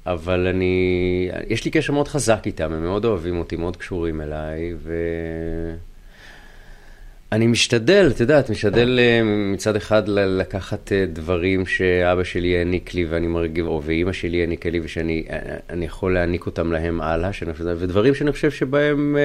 אבל 0.05 0.47
אני, 0.47 1.29
יש 1.49 1.65
לי 1.65 1.71
קשר 1.71 1.93
מאוד 1.93 2.07
חזק 2.07 2.41
איתם, 2.45 2.73
הם 2.73 2.83
מאוד 2.83 3.05
אוהבים 3.05 3.37
אותי, 3.37 3.55
מאוד 3.55 3.77
קשורים 3.77 4.21
אליי, 4.21 4.73
ו... 4.77 4.93
אני 7.33 7.47
משתדל, 7.47 8.11
את 8.15 8.19
יודעת, 8.19 8.49
משתדל 8.49 8.99
אה, 8.99 9.21
מצד 9.23 9.75
אחד 9.75 10.07
לקחת 10.07 10.91
אה, 10.91 11.05
דברים 11.13 11.65
שאבא 11.65 12.23
שלי 12.23 12.57
העניק 12.57 12.93
לי 12.93 13.05
ואני 13.05 13.27
מרגיב, 13.27 13.67
או 13.67 13.81
ואימא 13.85 14.13
שלי 14.13 14.39
העניקה 14.41 14.69
לי 14.69 14.79
ושאני 14.83 15.23
אה, 15.29 15.37
אני 15.69 15.85
יכול 15.85 16.13
להעניק 16.13 16.45
אותם 16.45 16.71
להם 16.71 17.01
הלאה, 17.01 17.33
שאני 17.33 17.53
חושב, 17.53 17.65
ודברים 17.79 18.15
שאני 18.15 18.31
חושב 18.31 18.51
שבהם 18.51 19.17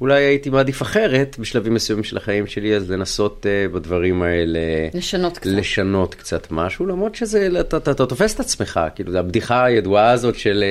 אולי 0.00 0.22
הייתי 0.22 0.50
מעדיף 0.50 0.82
אחרת 0.82 1.36
בשלבים 1.38 1.74
מסוימים 1.74 2.04
של 2.04 2.16
החיים 2.16 2.46
שלי, 2.46 2.76
אז 2.76 2.90
לנסות 2.90 3.46
בדברים 3.72 4.22
האלה... 4.22 4.60
לשנות 4.94 5.38
קצת. 5.38 5.50
לשנות 5.50 6.14
קצת 6.14 6.46
משהו, 6.50 6.86
למרות 6.86 7.14
שזה, 7.14 7.48
אתה, 7.60 7.76
אתה, 7.76 7.90
אתה 7.90 8.06
תופס 8.06 8.34
את 8.34 8.40
עצמך, 8.40 8.80
כאילו, 8.94 9.18
הבדיחה 9.18 9.64
הידועה 9.64 10.10
הזאת 10.10 10.38
של... 10.38 10.64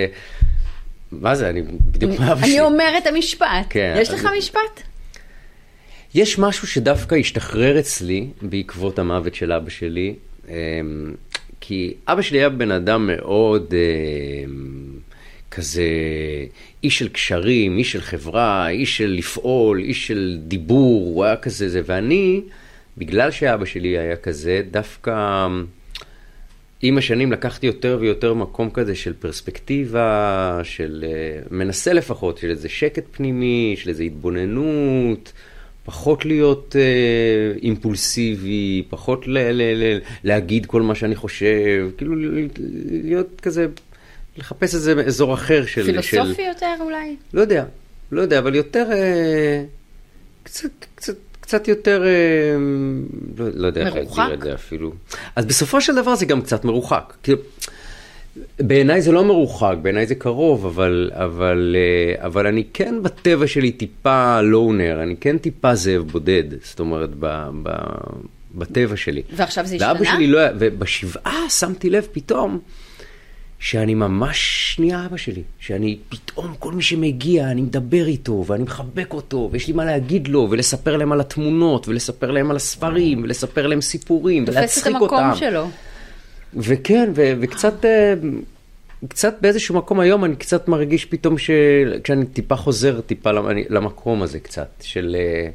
מה 1.12 1.36
זה, 1.36 1.50
אני 1.50 1.62
בדיוק 1.62 2.12
שלי. 2.16 2.32
אני 2.44 2.62
אומרת 2.62 3.08
המשפט. 3.08 3.48
כן, 3.70 3.96
יש 4.00 4.10
לך 4.10 4.28
משפט? 4.38 4.91
יש 6.16 6.40
משהו 6.40 6.68
שדווקא 6.68 7.16
השתחרר 7.16 7.80
אצלי 7.80 8.28
בעקבות 8.42 9.00
המוות 9.00 9.36
של 9.36 9.52
אבא 9.52 9.70
שלי, 9.70 10.16
אמ, 10.50 10.54
כי 11.62 11.94
אבא 12.08 12.22
שלי 12.22 12.38
היה 12.38 12.50
בן 12.50 12.72
אדם 12.72 13.08
מאוד 13.08 13.74
אמ, 13.74 15.00
כזה 15.52 15.84
איש 16.84 17.00
של 17.00 17.10
קשרים, 17.10 17.78
איש 17.78 17.92
של 17.92 18.02
חברה, 18.02 18.70
איש 18.70 18.98
של 18.98 19.08
לפעול, 19.08 19.80
איש 19.80 20.08
של 20.08 20.38
דיבור, 20.48 21.06
הוא 21.06 21.26
היה 21.26 21.36
כזה 21.36 21.70
זה, 21.70 21.82
ואני, 21.86 22.42
בגלל 22.98 23.32
שאבא 23.32 23.66
שלי 23.66 23.98
היה 23.98 24.16
כזה, 24.16 24.62
דווקא 24.72 25.48
עם 26.82 26.98
השנים 26.98 27.32
לקחתי 27.32 27.68
יותר 27.68 27.98
ויותר 28.02 28.34
מקום 28.34 28.70
כזה 28.70 28.96
של 28.96 29.14
פרספקטיבה, 29.14 30.60
של 30.64 31.06
אה, 31.08 31.42
מנסה 31.52 31.94
לפחות, 31.94 32.38
של 32.38 32.50
איזה 32.50 32.70
שקט 32.70 33.04
פנימי, 33.12 33.76
של 33.78 33.90
איזה 33.90 34.04
התבוננות, 34.04 35.32
פחות 35.86 36.26
להיות 36.26 36.76
אה, 36.80 37.60
אימפולסיבי, 37.62 38.84
פחות 38.90 39.28
ל- 39.28 39.38
ל- 39.52 39.84
ל- 39.84 40.00
להגיד 40.24 40.66
כל 40.66 40.82
מה 40.82 40.96
שאני 40.96 41.16
חושב, 41.16 41.90
כאילו 41.98 42.16
להיות 43.04 43.42
כזה, 43.42 43.68
לחפש 44.38 44.76
איזה 44.76 44.94
אזור 45.06 45.34
אחר 45.34 45.66
של... 45.66 45.84
פילוסופי 45.84 46.36
של, 46.36 46.42
יותר 46.42 46.74
אולי? 46.80 47.16
לא 47.34 47.42
יודע, 47.42 47.66
לא 48.12 48.22
יודע, 48.22 48.40
אבל 48.40 48.56
יותר, 48.56 48.88
אה, 48.92 49.64
קצת, 50.44 50.70
קצת, 50.96 51.16
קצת 51.40 51.68
יותר, 51.68 52.04
אה, 52.06 52.10
לא, 53.38 53.46
לא 53.54 53.68
יודע 53.68 53.88
איך? 53.88 53.96
להגדיר 53.96 54.34
את 54.34 54.42
זה 54.42 54.54
אפילו. 54.54 54.94
אז 55.36 55.46
בסופו 55.46 55.82
של 55.82 55.96
דבר 55.96 56.16
זה 56.16 56.26
גם 56.26 56.42
קצת 56.42 56.66
מרוחק. 56.66 57.14
כאילו, 57.24 57.38
בעיניי 58.60 59.02
זה 59.02 59.12
לא 59.12 59.24
מרוחק, 59.26 59.76
בעיניי 59.82 60.08
זה 60.08 60.16
קרוב, 60.16 60.66
אבל, 60.66 61.12
אבל, 61.14 61.76
אה, 61.78 62.26
אבל 62.26 62.48
אני 62.48 62.64
כן 62.74 62.96
בטבע 63.04 63.48
שלי 63.48 63.72
טיפה 63.72 64.42
לונר, 64.42 65.04
אני 65.04 65.16
כן 65.16 65.38
טיפה 65.38 65.76
זאב 65.76 66.02
בודד, 66.02 66.44
זאת 66.64 66.80
אומרת, 66.80 67.10
ב, 67.20 67.50
ב, 67.64 67.70
בטבע 68.56 68.98
שלי. 68.98 69.22
ועכשיו 69.36 69.66
זה 69.66 69.78
ואבא 69.80 69.92
השתנה? 69.92 70.16
שלי 70.16 70.28
לא 70.28 70.40
היה, 70.40 70.52
ובשבעה 70.60 71.50
שמתי 71.50 71.90
לב 71.90 72.08
פתאום 72.12 72.60
שאני 73.60 73.94
ממש 73.94 74.76
נהיה 74.80 75.06
אבא 75.06 75.18
שלי. 75.18 75.42
שאני 75.60 75.98
פתאום, 76.10 76.54
כל 76.60 76.74
מי 76.74 76.82
שמגיע, 76.82 77.52
אני 77.52 77.62
מדבר 77.62 78.08
איתו, 78.08 78.44
ואני 78.48 78.64
מחבק 78.64 79.14
אותו, 79.14 79.50
ויש 79.52 79.68
לי 79.68 79.74
מה 79.74 79.86
להגיד 79.86 80.28
לו, 80.28 80.48
ולספר 80.52 80.98
להם 80.98 81.12
על 81.12 81.22
התמונות, 81.22 81.88
ולספר 81.88 82.32
להם 82.32 82.52
על 82.52 82.56
הספרים, 82.56 83.24
ולספר 83.24 83.68
להם 83.68 83.82
סיפורים, 83.82 84.46
תופס 84.46 84.56
את 84.56 84.60
ולהצחיק 84.60 84.88
המקום 84.88 85.04
אותם. 85.04 85.36
שלו. 85.36 85.68
וכן, 86.56 87.12
ו- 87.16 87.34
וקצת, 87.40 87.86
אה, 87.86 88.14
קצת 89.08 89.36
באיזשהו 89.42 89.76
מקום 89.76 90.00
היום 90.00 90.26
אני 90.26 90.36
קצת 90.36 90.68
מרגיש 90.68 91.06
פתאום 91.06 91.36
שכשאני 91.38 92.26
טיפה 92.26 92.56
חוזר 92.56 93.02
טיפה 93.02 93.30
למקום 93.70 94.22
הזה 94.22 94.40
קצת, 94.40 94.68
של... 94.82 95.16
אה, 95.20 95.50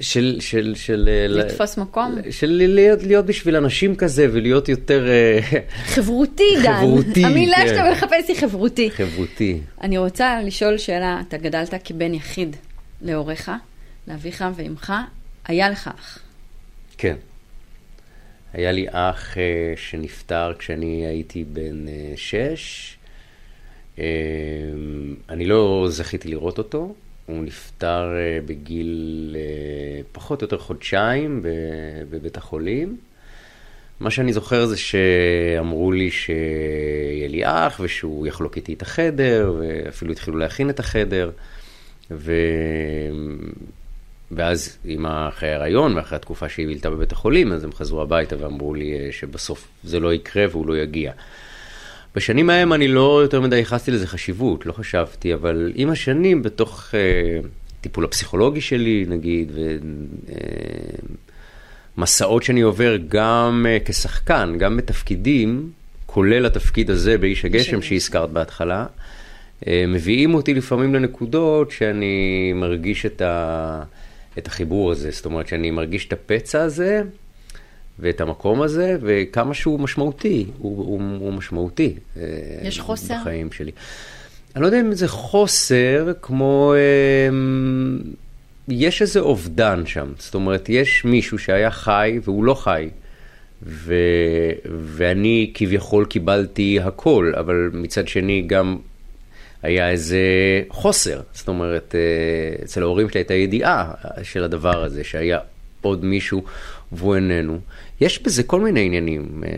של, 0.00 0.36
של, 0.40 0.74
של... 0.76 1.08
אה, 1.12 1.28
לתפוס 1.28 1.78
מקום? 1.78 2.16
של 2.30 2.50
להיות, 2.74 3.02
להיות 3.02 3.26
בשביל 3.26 3.56
אנשים 3.56 3.96
כזה 3.96 4.26
ולהיות 4.32 4.68
יותר... 4.68 5.06
חברותי, 5.94 6.56
דן. 6.62 6.76
חברותי, 6.80 7.24
המילה 7.24 7.56
כן. 7.56 7.68
שאתה 7.68 7.90
מחפש 7.92 8.28
היא 8.28 8.36
חברותי. 8.36 8.90
חברותי. 8.90 9.60
אני 9.82 9.98
רוצה 9.98 10.42
לשאול 10.42 10.78
שאלה, 10.78 11.22
אתה 11.28 11.36
גדלת 11.36 11.74
כבן 11.84 12.14
יחיד 12.14 12.56
להוריך, 13.02 13.50
לאביך 14.08 14.44
ואמך, 14.56 14.92
היה 15.44 15.70
לך 15.70 15.90
אח. 15.98 16.18
כן. 16.98 17.14
היה 18.58 18.72
לי 18.72 18.86
אח 18.90 19.34
uh, 19.34 19.38
שנפטר 19.76 20.52
כשאני 20.58 21.06
הייתי 21.06 21.44
בן 21.44 21.86
uh, 21.86 21.90
שש. 22.16 22.96
Uh, 23.96 24.00
אני 25.28 25.46
לא 25.46 25.86
זכיתי 25.88 26.28
לראות 26.28 26.58
אותו. 26.58 26.94
הוא 27.26 27.44
נפטר 27.44 28.10
uh, 28.12 28.46
בגיל 28.48 29.36
פחות 30.12 30.42
או 30.42 30.44
יותר 30.44 30.58
חודשיים 30.58 31.42
בבית 32.10 32.36
החולים. 32.36 32.96
מה 34.00 34.10
שאני 34.10 34.32
זוכר 34.32 34.66
זה 34.66 34.76
שאמרו 34.76 35.92
לי 35.92 36.10
שיהיה 36.10 37.28
לי 37.28 37.40
אח 37.44 37.80
ושהוא 37.84 38.26
יחלוק 38.26 38.56
איתי 38.56 38.74
את 38.74 38.82
החדר, 38.82 39.54
ואפילו 39.58 40.12
התחילו 40.12 40.38
להכין 40.38 40.70
את 40.70 40.80
החדר. 40.80 41.30
ו... 42.10 42.32
ואז 44.30 44.78
עם 44.84 45.06
אחרי 45.06 45.52
ההריון 45.52 45.96
ואחרי 45.96 46.16
התקופה 46.16 46.48
שהיא 46.48 46.66
בילתה 46.66 46.90
בבית 46.90 47.12
החולים, 47.12 47.52
אז 47.52 47.64
הם 47.64 47.72
חזרו 47.72 48.02
הביתה 48.02 48.36
ואמרו 48.38 48.74
לי 48.74 48.92
אה, 48.92 49.08
שבסוף 49.12 49.68
זה 49.84 50.00
לא 50.00 50.14
יקרה 50.14 50.44
והוא 50.50 50.66
לא 50.66 50.76
יגיע. 50.76 51.12
בשנים 52.14 52.50
ההם 52.50 52.72
אני 52.72 52.88
לא 52.88 53.22
יותר 53.22 53.40
מדי 53.40 53.56
ייחסתי 53.56 53.90
לזה 53.90 54.06
חשיבות, 54.06 54.66
לא 54.66 54.72
חשבתי, 54.72 55.34
אבל 55.34 55.72
עם 55.74 55.90
השנים, 55.90 56.42
בתוך 56.42 56.94
אה, 56.94 57.40
טיפול 57.80 58.04
הפסיכולוגי 58.04 58.60
שלי, 58.60 59.04
נגיד, 59.08 59.52
ומסעות 61.96 62.42
אה, 62.42 62.46
שאני 62.46 62.60
עובר 62.60 62.96
גם 63.08 63.66
אה, 63.68 63.78
כשחקן, 63.84 64.54
גם 64.58 64.76
בתפקידים, 64.76 65.70
כולל 66.06 66.46
התפקיד 66.46 66.90
הזה 66.90 67.18
באיש 67.18 67.44
הגשם 67.44 67.82
שהזכרת 67.82 68.30
בהתחלה, 68.30 68.86
אה, 69.66 69.84
מביאים 69.88 70.34
אותי 70.34 70.54
לפעמים 70.54 70.94
לנקודות 70.94 71.70
שאני 71.70 72.52
מרגיש 72.54 73.06
את 73.06 73.22
ה... 73.22 73.82
את 74.38 74.46
החיבור 74.46 74.90
הזה, 74.90 75.10
זאת 75.10 75.24
אומרת 75.24 75.48
שאני 75.48 75.70
מרגיש 75.70 76.06
את 76.06 76.12
הפצע 76.12 76.62
הזה 76.62 77.02
ואת 77.98 78.20
המקום 78.20 78.62
הזה, 78.62 78.96
וכמה 79.00 79.54
שהוא 79.54 79.80
משמעותי, 79.80 80.46
הוא, 80.58 80.76
הוא, 80.78 81.00
הוא 81.20 81.32
משמעותי. 81.32 81.94
אה, 82.16 82.22
יש 82.62 82.80
חוסר? 82.80 83.14
בחיים 83.20 83.52
שלי. 83.52 83.70
אני 84.54 84.62
לא 84.62 84.66
יודע 84.66 84.80
אם 84.80 84.92
זה 84.92 85.08
חוסר, 85.08 86.12
כמו... 86.22 86.74
אה, 86.76 87.28
יש 88.68 89.02
איזה 89.02 89.20
אובדן 89.20 89.86
שם, 89.86 90.12
זאת 90.18 90.34
אומרת, 90.34 90.68
יש 90.68 91.04
מישהו 91.04 91.38
שהיה 91.38 91.70
חי 91.70 92.20
והוא 92.24 92.44
לא 92.44 92.54
חי. 92.54 92.88
ו... 93.62 93.94
ואני 94.64 95.50
כביכול 95.54 96.04
קיבלתי 96.04 96.80
הכל, 96.80 97.32
אבל 97.38 97.70
מצד 97.72 98.08
שני 98.08 98.42
גם 98.46 98.76
היה 99.62 99.90
איזה 99.90 100.18
חוסר. 100.68 101.20
זאת 101.32 101.48
אומרת, 101.48 101.94
אה, 101.94 102.64
אצל 102.64 102.82
ההורים 102.82 103.08
שלי 103.08 103.20
הייתה 103.20 103.34
ידיעה 103.34 103.92
של 104.22 104.44
הדבר 104.44 104.84
הזה, 104.84 105.04
שהיה 105.04 105.38
עוד 105.80 106.04
מישהו 106.04 106.42
והוא 106.92 107.14
איננו. 107.14 107.58
יש 108.00 108.22
בזה 108.22 108.42
כל 108.42 108.60
מיני 108.60 108.86
עניינים 108.86 109.44
אה, 109.46 109.50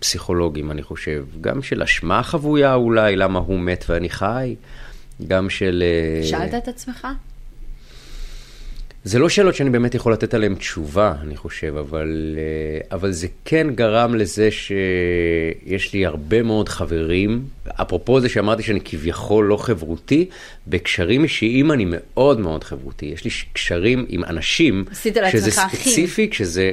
פסיכולוגיים, 0.00 0.70
אני 0.70 0.82
חושב. 0.82 1.24
גם 1.40 1.62
של 1.62 1.82
אשמה 1.82 2.22
חבויה 2.22 2.74
אולי, 2.74 3.16
למה 3.16 3.38
הוא 3.38 3.60
מת 3.60 3.84
ואני 3.88 4.10
חי. 4.10 4.54
גם 5.28 5.50
של... 5.50 5.82
אה, 5.86 6.26
שאלת 6.26 6.54
את 6.54 6.68
עצמך? 6.68 7.06
זה 9.08 9.18
לא 9.18 9.28
שאלות 9.28 9.54
שאני 9.54 9.70
באמת 9.70 9.94
יכול 9.94 10.12
לתת 10.12 10.34
עליהן 10.34 10.54
תשובה, 10.54 11.14
אני 11.22 11.36
חושב, 11.36 11.76
אבל, 11.76 12.36
אה, 12.38 12.96
אבל 12.96 13.12
זה 13.12 13.26
כן 13.44 13.66
גרם 13.74 14.14
לזה 14.14 14.50
שיש 14.50 15.92
לי 15.92 16.06
הרבה 16.06 16.42
מאוד 16.42 16.68
חברים. 16.68 17.44
אפרופו 17.68 18.20
זה 18.20 18.28
שאמרתי 18.28 18.62
שאני 18.62 18.80
כביכול 18.84 19.44
לא 19.44 19.56
חברותי, 19.56 20.28
בקשרים 20.66 21.22
אישיים 21.22 21.72
אני 21.72 21.84
מאוד 21.88 22.40
מאוד 22.40 22.64
חברותי. 22.64 23.06
יש 23.06 23.24
לי 23.24 23.30
קשרים 23.52 24.06
עם 24.08 24.24
אנשים, 24.24 24.84
שזה 25.32 25.50
ספציפי, 25.50 26.30
כשזה, 26.30 26.70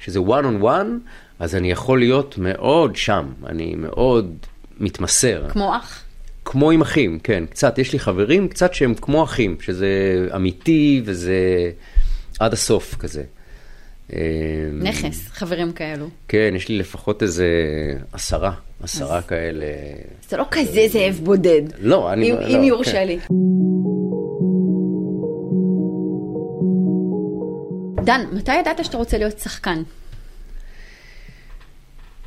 כשזה 0.00 0.18
one 0.18 0.44
on 0.44 0.64
one, 0.64 1.08
אז 1.38 1.54
אני 1.54 1.70
יכול 1.70 1.98
להיות 1.98 2.38
מאוד 2.38 2.96
שם, 2.96 3.26
אני 3.46 3.74
מאוד 3.74 4.36
מתמסר. 4.80 5.46
כמו 5.48 5.76
אח? 5.76 6.07
כמו 6.50 6.70
עם 6.70 6.80
אחים, 6.80 7.18
כן, 7.22 7.44
קצת, 7.50 7.78
יש 7.78 7.92
לי 7.92 7.98
חברים 7.98 8.48
קצת 8.48 8.74
שהם 8.74 8.94
כמו 8.94 9.24
אחים, 9.24 9.56
שזה 9.60 9.88
אמיתי 10.34 11.02
וזה 11.04 11.70
עד 12.40 12.52
הסוף 12.52 12.94
כזה. 12.94 13.22
אמ, 14.12 14.18
נכס, 14.74 15.28
חברים 15.28 15.72
כאלו. 15.72 16.08
כן, 16.28 16.52
יש 16.56 16.68
לי 16.68 16.78
לפחות 16.78 17.22
איזה 17.22 17.46
עשרה, 18.12 18.52
עשרה 18.82 19.18
אז... 19.18 19.26
כאלה. 19.26 19.66
זה 20.28 20.36
לא 20.36 20.44
כזה 20.50 20.86
זאב 20.92 21.20
בודד. 21.22 21.62
לא, 21.78 22.12
אני... 22.12 22.30
אם, 22.30 22.36
לא, 22.36 22.46
אם 22.46 22.62
יורשה 22.62 22.92
כן. 22.92 23.06
לי. 23.06 23.18
דן, 28.04 28.20
מתי 28.32 28.54
ידעת 28.54 28.84
שאתה 28.84 28.96
רוצה 28.96 29.18
להיות 29.18 29.38
שחקן? 29.38 29.82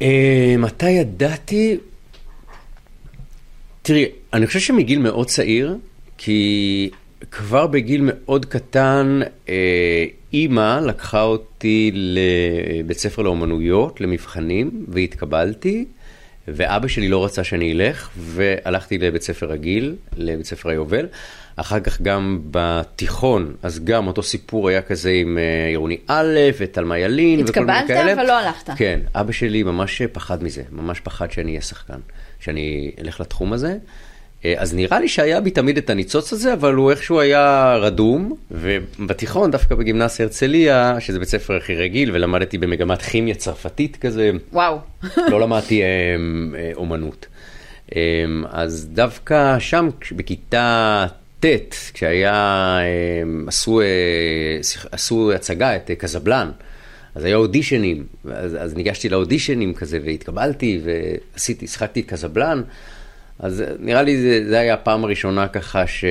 אה, 0.02 0.56
מתי 0.58 0.90
ידעתי? 0.90 1.78
תראי, 3.82 4.06
אני 4.34 4.48
חושב 4.48 4.60
שמגיל 4.60 5.00
מאוד 5.00 5.28
צעיר, 5.28 5.76
כי 6.17 6.89
כבר 7.32 7.67
בגיל 7.67 8.02
מאוד 8.04 8.46
קטן, 8.46 9.20
אה, 9.50 10.06
אימא 10.34 10.80
לקחה 10.80 11.22
אותי 11.22 11.91
לבית 11.94 12.98
ספר 12.98 13.22
לאומנויות, 13.22 14.02
למבחנים, 14.02 14.86
והתקבלתי, 14.88 15.86
ואבא 16.48 16.88
שלי 16.88 17.10
לא 17.10 17.26
רצה 17.26 17.44
שאני 17.44 17.72
אלך, 17.72 18.10
והלכתי 18.17 18.98
לבית 18.98 19.22
ספר 19.22 19.46
רגיל, 19.46 19.96
לבית 20.17 20.46
ספר 20.46 20.70
היובל. 20.70 21.08
אחר 21.56 21.80
כך 21.80 22.02
גם 22.02 22.39
בתיכון, 22.52 23.56
אז 23.63 23.84
גם 23.84 24.08
אותו 24.08 24.24
סיפור 24.24 24.70
היה 24.70 24.82
כזה 24.82 25.12
עם 25.12 25.38
אה, 25.38 25.67
עירוני 25.67 25.98
א' 26.08 26.38
ותלמה 26.58 27.00
ילין 27.00 27.44
וכל 27.48 27.65
מיני 27.65 27.88
כאלה. 27.88 28.00
התקבלת 28.00 28.17
אבל 28.17 28.28
לא 28.28 28.39
הלכת. 28.39 28.70
כן, 28.78 29.00
אבא 29.15 29.32
שלי 29.32 29.63
ממש 29.63 30.02
פחד 30.02 30.44
מזה, 30.44 30.63
ממש 30.72 31.00
פחד 31.00 31.32
שאני 31.32 31.52
אהיה 31.52 31.62
שחקן. 31.62 32.00
שאני 32.42 32.92
אלך 33.02 33.20
לתחום 33.20 33.54
הזה. 33.54 33.78
אה, 34.46 34.54
אז 34.58 34.74
נראה 34.74 35.00
לי 35.00 35.08
שהיה 35.08 35.42
בי 35.42 35.52
תמיד 35.52 35.78
את 35.78 35.90
הניצוץ 35.90 36.34
הזה, 36.34 36.54
אבל 36.54 36.74
הוא 36.74 36.92
איכשהו 36.92 37.20
היה 37.20 37.76
רדום, 37.82 38.36
ובתיכון, 38.52 39.52
דווקא 39.52 39.76
בגימנסיה 39.76 40.26
הרצליה, 40.26 40.96
שזה 41.00 41.20
בית 41.20 41.28
ספר 41.28 41.58
הכי 41.58 41.76
רגיל, 41.76 42.12
ולמדתי 42.14 42.58
במגמת 42.58 43.02
כימיה 43.02 43.36
צרפתית 43.36 43.98
כזה. 43.98 44.32
וואו. 44.54 44.78
לא 45.18 45.40
למדתי 45.40 45.82
אה, 45.82 45.88
אה, 46.56 46.72
אומנות. 46.76 47.26
אז 48.50 48.88
דווקא 48.94 49.60
שם, 49.60 49.90
בכיתה 50.12 51.06
ט', 51.40 51.46
כשהיה, 51.94 52.80
עשו, 53.48 53.82
עשו 54.92 55.32
הצגה, 55.34 55.76
את 55.76 55.92
קזבלן. 55.98 56.52
אז 57.15 57.26
היה 57.26 57.36
אודישנים, 57.36 58.06
אז, 58.32 58.58
אז 58.60 58.76
ניגשתי 58.76 59.10
לאודישנים 59.10 59.74
כזה 59.74 60.00
והתקבלתי 60.06 60.82
ועשיתי, 60.84 61.67
שחקתי 61.67 62.00
את 62.00 62.06
קזבלן. 62.06 62.62
אז 63.39 63.63
נראה 63.80 64.02
לי 64.02 64.21
זה, 64.21 64.50
זה 64.50 64.60
היה 64.60 64.74
הפעם 64.74 65.04
הראשונה 65.04 65.47
ככה 65.47 65.88
ש... 65.88 66.06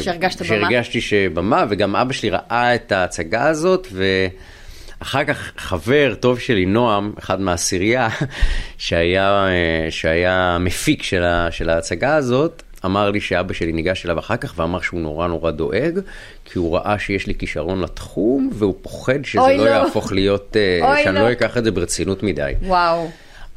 שהרגשת 0.00 0.42
במה? 0.42 0.48
שהרגשתי 0.48 1.00
שבמה, 1.00 1.64
וגם 1.68 1.96
אבא 1.96 2.12
שלי 2.12 2.30
ראה 2.30 2.74
את 2.74 2.92
ההצגה 2.92 3.46
הזאת, 3.46 3.88
ואחר 3.92 5.24
כך 5.24 5.52
חבר 5.56 6.14
טוב 6.14 6.38
שלי, 6.38 6.66
נועם, 6.66 7.12
אחד 7.18 7.40
מהעשירייה, 7.40 8.08
שהיה, 8.78 9.46
שהיה 9.90 10.56
מפיק 10.60 11.02
של, 11.02 11.22
ה, 11.22 11.50
של 11.50 11.70
ההצגה 11.70 12.16
הזאת, 12.16 12.62
אמר 12.84 13.10
לי 13.10 13.20
שאבא 13.20 13.52
שלי 13.52 13.72
ניגש 13.72 14.04
אליו 14.06 14.18
אחר 14.18 14.36
כך 14.36 14.54
ואמר 14.56 14.80
שהוא 14.80 15.00
נורא 15.00 15.28
נורא 15.28 15.50
דואג, 15.50 15.98
כי 16.44 16.58
הוא 16.58 16.76
ראה 16.76 16.98
שיש 16.98 17.26
לי 17.26 17.34
כישרון 17.34 17.80
לתחום, 17.80 18.50
והוא 18.52 18.74
פוחד 18.82 19.24
שזה 19.24 19.40
לא, 19.40 19.56
לא 19.56 19.70
יהפוך 19.70 20.12
להיות, 20.12 20.56
אה, 20.56 21.02
שאני 21.04 21.14
לא. 21.14 21.20
לא 21.20 21.32
אקח 21.32 21.56
את 21.56 21.64
זה 21.64 21.70
ברצינות 21.70 22.22
מדי. 22.22 22.52
וואו. 22.62 23.08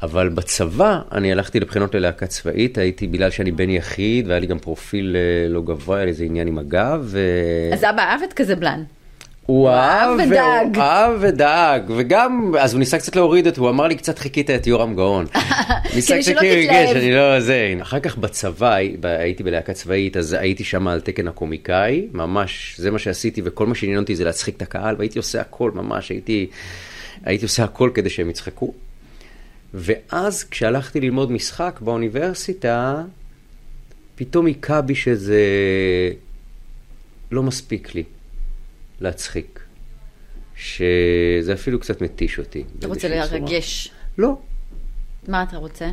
אבל 0.02 0.28
בצבא, 0.28 1.00
אני 1.12 1.32
הלכתי 1.32 1.60
לבחינות 1.60 1.94
ללהקה 1.94 2.26
צבאית, 2.26 2.78
הייתי, 2.78 3.06
בגלל 3.06 3.30
שאני 3.30 3.50
בן 3.50 3.70
יחיד, 3.70 4.26
והיה 4.26 4.40
לי 4.40 4.46
גם 4.46 4.58
פרופיל 4.58 5.16
אה, 5.16 5.48
לא 5.48 5.62
גבוה, 5.62 5.96
היה 5.96 6.04
לי 6.04 6.10
איזה 6.10 6.24
עניין 6.24 6.48
עם 6.48 6.58
הגב. 6.58 7.00
ו... 7.02 7.20
אז 7.72 7.84
אבא 7.84 8.02
אהב 8.02 8.20
את 8.22 8.32
קזבלן. 8.32 8.82
הוא 9.48 9.68
אהב 9.68 10.10
ודאג. 10.18 10.76
הוא 10.76 10.84
אהב 10.84 11.12
ודאג, 11.20 11.82
וגם, 11.96 12.52
אז 12.60 12.72
הוא 12.72 12.78
ניסה 12.78 12.98
קצת 12.98 13.16
להוריד 13.16 13.46
אותו, 13.46 13.62
הוא 13.62 13.70
אמר 13.70 13.86
לי 13.86 13.96
קצת 13.96 14.18
חיכית 14.18 14.50
את 14.50 14.66
יורם 14.66 14.94
גאון. 14.94 15.26
ניסה 15.94 16.18
קצת 16.18 16.32
להרגש, 16.32 16.96
אני 16.96 17.12
לא 17.12 17.40
זה. 17.40 17.74
אחר 17.82 18.00
כך 18.00 18.18
בצבא, 18.18 18.74
הייתי 19.02 19.42
בלהקה 19.42 19.72
צבאית, 19.72 20.16
אז 20.16 20.32
הייתי 20.32 20.64
שם 20.64 20.88
על 20.88 21.00
תקן 21.00 21.28
הקומיקאי, 21.28 22.08
ממש, 22.12 22.74
זה 22.78 22.90
מה 22.90 22.98
שעשיתי, 22.98 23.42
וכל 23.44 23.66
מה 23.66 23.74
שעניין 23.74 23.98
אותי 23.98 24.16
זה 24.16 24.24
להצחיק 24.24 24.56
את 24.56 24.62
הקהל, 24.62 24.94
והייתי 24.98 25.18
עושה 25.18 25.40
הכל, 25.40 25.70
ממש, 25.74 26.08
הייתי, 26.08 26.46
הייתי 27.24 27.44
עושה 27.44 27.64
הכל 27.64 27.90
כדי 27.94 28.10
שהם 28.10 28.30
יצחקו. 28.30 28.72
ואז 29.74 30.44
כשהלכתי 30.44 31.00
ללמוד 31.00 31.32
משחק 31.32 31.80
באוניברסיטה, 31.80 33.02
פתאום 34.14 34.46
היכה 34.46 34.80
בי 34.80 34.94
שזה 34.94 35.42
לא 37.30 37.42
מספיק 37.42 37.94
לי 37.94 38.02
להצחיק. 39.00 39.60
שזה 40.58 41.52
אפילו 41.52 41.80
קצת 41.80 42.02
מתיש 42.02 42.38
אותי. 42.38 42.64
אתה 42.78 42.86
רוצה 42.86 43.08
לרגש. 43.08 43.90
לא. 44.18 44.38
מה 45.28 45.42
אתה 45.42 45.56
רוצה? 45.56 45.88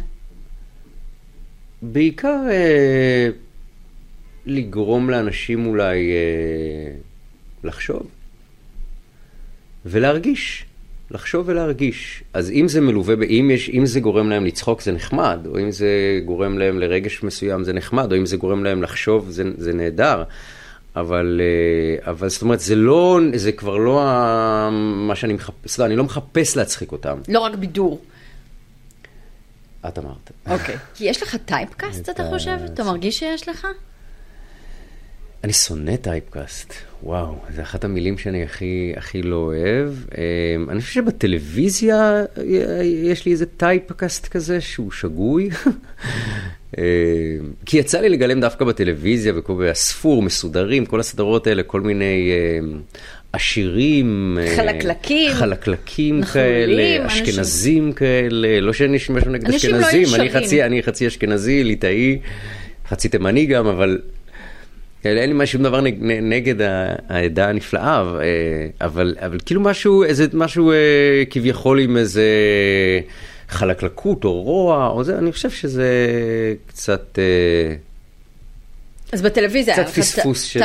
בעיקר 1.82 2.42
אה, 2.50 3.30
לגרום 4.46 5.10
לאנשים 5.10 5.66
אולי 5.66 6.12
אה, 6.12 6.96
לחשוב 7.64 8.08
ולהרגיש. 9.86 10.66
לחשוב 11.12 11.50
ולהרגיש. 11.50 12.24
אז 12.34 12.52
אם 12.52 12.68
זה 12.68 12.82
מלווה, 12.82 13.16
אם, 13.30 13.52
יש, 13.54 13.70
אם 13.70 13.86
זה 13.86 14.00
גורם 14.00 14.30
להם 14.30 14.46
לצחוק 14.46 14.82
זה 14.82 14.92
נחמד, 14.92 15.40
או 15.46 15.60
אם 15.60 15.72
זה 15.72 16.20
גורם 16.26 16.58
להם 16.58 16.80
לרגש 16.80 17.24
מסוים 17.24 17.64
זה 17.64 17.74
נחמד, 17.74 18.12
או 18.12 18.18
אם 18.18 18.26
זה 18.26 18.38
גורם 18.38 18.64
להם 18.64 18.84
לחשוב 18.84 19.30
זה, 19.30 19.44
זה 19.58 19.74
נהדר. 19.74 20.24
אבל, 20.96 21.42
אה, 21.44 22.12
אבל 22.12 22.30
זאת 22.30 22.42
אומרת, 22.42 22.60
זה 22.60 22.76
לא, 22.76 23.20
זה 23.36 23.52
כבר 23.52 23.78
לא 23.78 24.02
מה 25.08 25.16
שאני 25.16 25.34
מחפש, 25.34 25.80
לא, 25.80 25.86
אני 25.86 25.96
לא 25.96 26.04
מחפש 26.04 26.58
להצחיק 26.58 26.92
אותם. 26.92 27.18
לא 27.28 27.40
רק 27.40 27.56
בידור. 27.56 28.02
את 29.88 30.00
אמרת. 30.00 30.32
אוקיי. 30.50 30.78
כי 30.96 31.06
יש 31.06 31.24
לך 31.24 31.36
typecast, 31.46 32.10
אתה 32.10 32.30
חושב? 32.30 32.58
אתה 32.66 32.84
מרגיש 32.84 33.20
שיש 33.20 33.50
לך? 33.50 33.68
אני 35.44 35.54
שונא 35.54 35.96
typecast, 35.96 36.74
וואו, 37.04 37.36
זה 37.56 37.62
אחת 37.62 37.84
המילים 37.84 38.18
שאני 38.18 38.44
הכי, 38.44 38.94
הכי 38.98 39.22
לא 39.22 39.36
אוהב. 39.36 39.90
אמ, 40.18 40.70
אני 40.70 40.82
חושב 40.82 40.94
שבטלוויזיה 40.94 42.24
יש 42.84 43.26
לי 43.26 43.32
איזה 43.32 43.46
typecast 43.46 44.28
כזה 44.28 44.62
שהוא 44.62 44.92
שגוי. 44.92 45.50
אמ, 46.78 46.84
כי 47.66 47.78
יצא 47.78 48.00
לי 48.00 48.10
לגלם 48.10 48.42
דווקא 48.42 48.66
בטלוויזיה, 48.66 49.34
והספור, 49.58 50.22
מסודרים, 50.22 50.86
כל 50.86 51.00
הסדרות 51.00 51.48
האלה, 51.48 51.64
כל 51.64 51.82
מיני 51.82 52.32
אמ, 52.60 52.80
עשירים. 53.34 54.38
אה, 54.42 54.56
חלקלקים. 54.56 55.32
חלקלקים 55.32 56.24
כאלה, 56.24 57.08
אשכנזים 57.08 57.92
כאלה, 57.94 58.62
לא 58.62 58.74
שאני 58.74 59.00
משהו 59.10 59.32
נגד 59.32 59.50
אשכנזים, 59.50 60.08
לא 60.12 60.16
אני 60.16 60.30
חצי, 60.30 60.64
אני 60.64 60.84
חצי 60.84 61.08
אשכנזי, 61.08 61.64
ליטאי, 61.64 62.20
חצי 62.90 63.10
תימני 63.10 63.46
גם, 63.46 63.68
אבל 63.68 64.00
אין 65.06 65.38
לי 65.38 65.46
שום 65.46 65.64
דבר 65.64 65.82
נגד 66.22 66.56
העדה 67.10 67.50
הנפלאה, 67.50 68.04
אה, 68.20 68.24
אבל, 68.82 69.16
אבל 69.20 69.38
כאילו 69.46 69.62
משהו, 69.62 70.04
איזה 70.04 70.26
משהו 70.34 70.72
אה, 70.72 71.24
כביכול 71.30 71.80
עם 71.80 71.98
איזה 71.98 72.30
חלקלקות 73.50 74.24
או 74.24 74.42
רוע, 74.42 74.88
או 74.88 75.04
זה, 75.04 75.18
אני 75.18 75.32
חושב 75.32 75.50
שזה 75.50 75.88
קצת... 76.68 77.20
אה, 77.20 77.76
אז 79.12 79.22
בטלוויזיה 79.22 79.74
קצת 79.74 79.88
פספוס 79.88 80.42
של, 80.42 80.60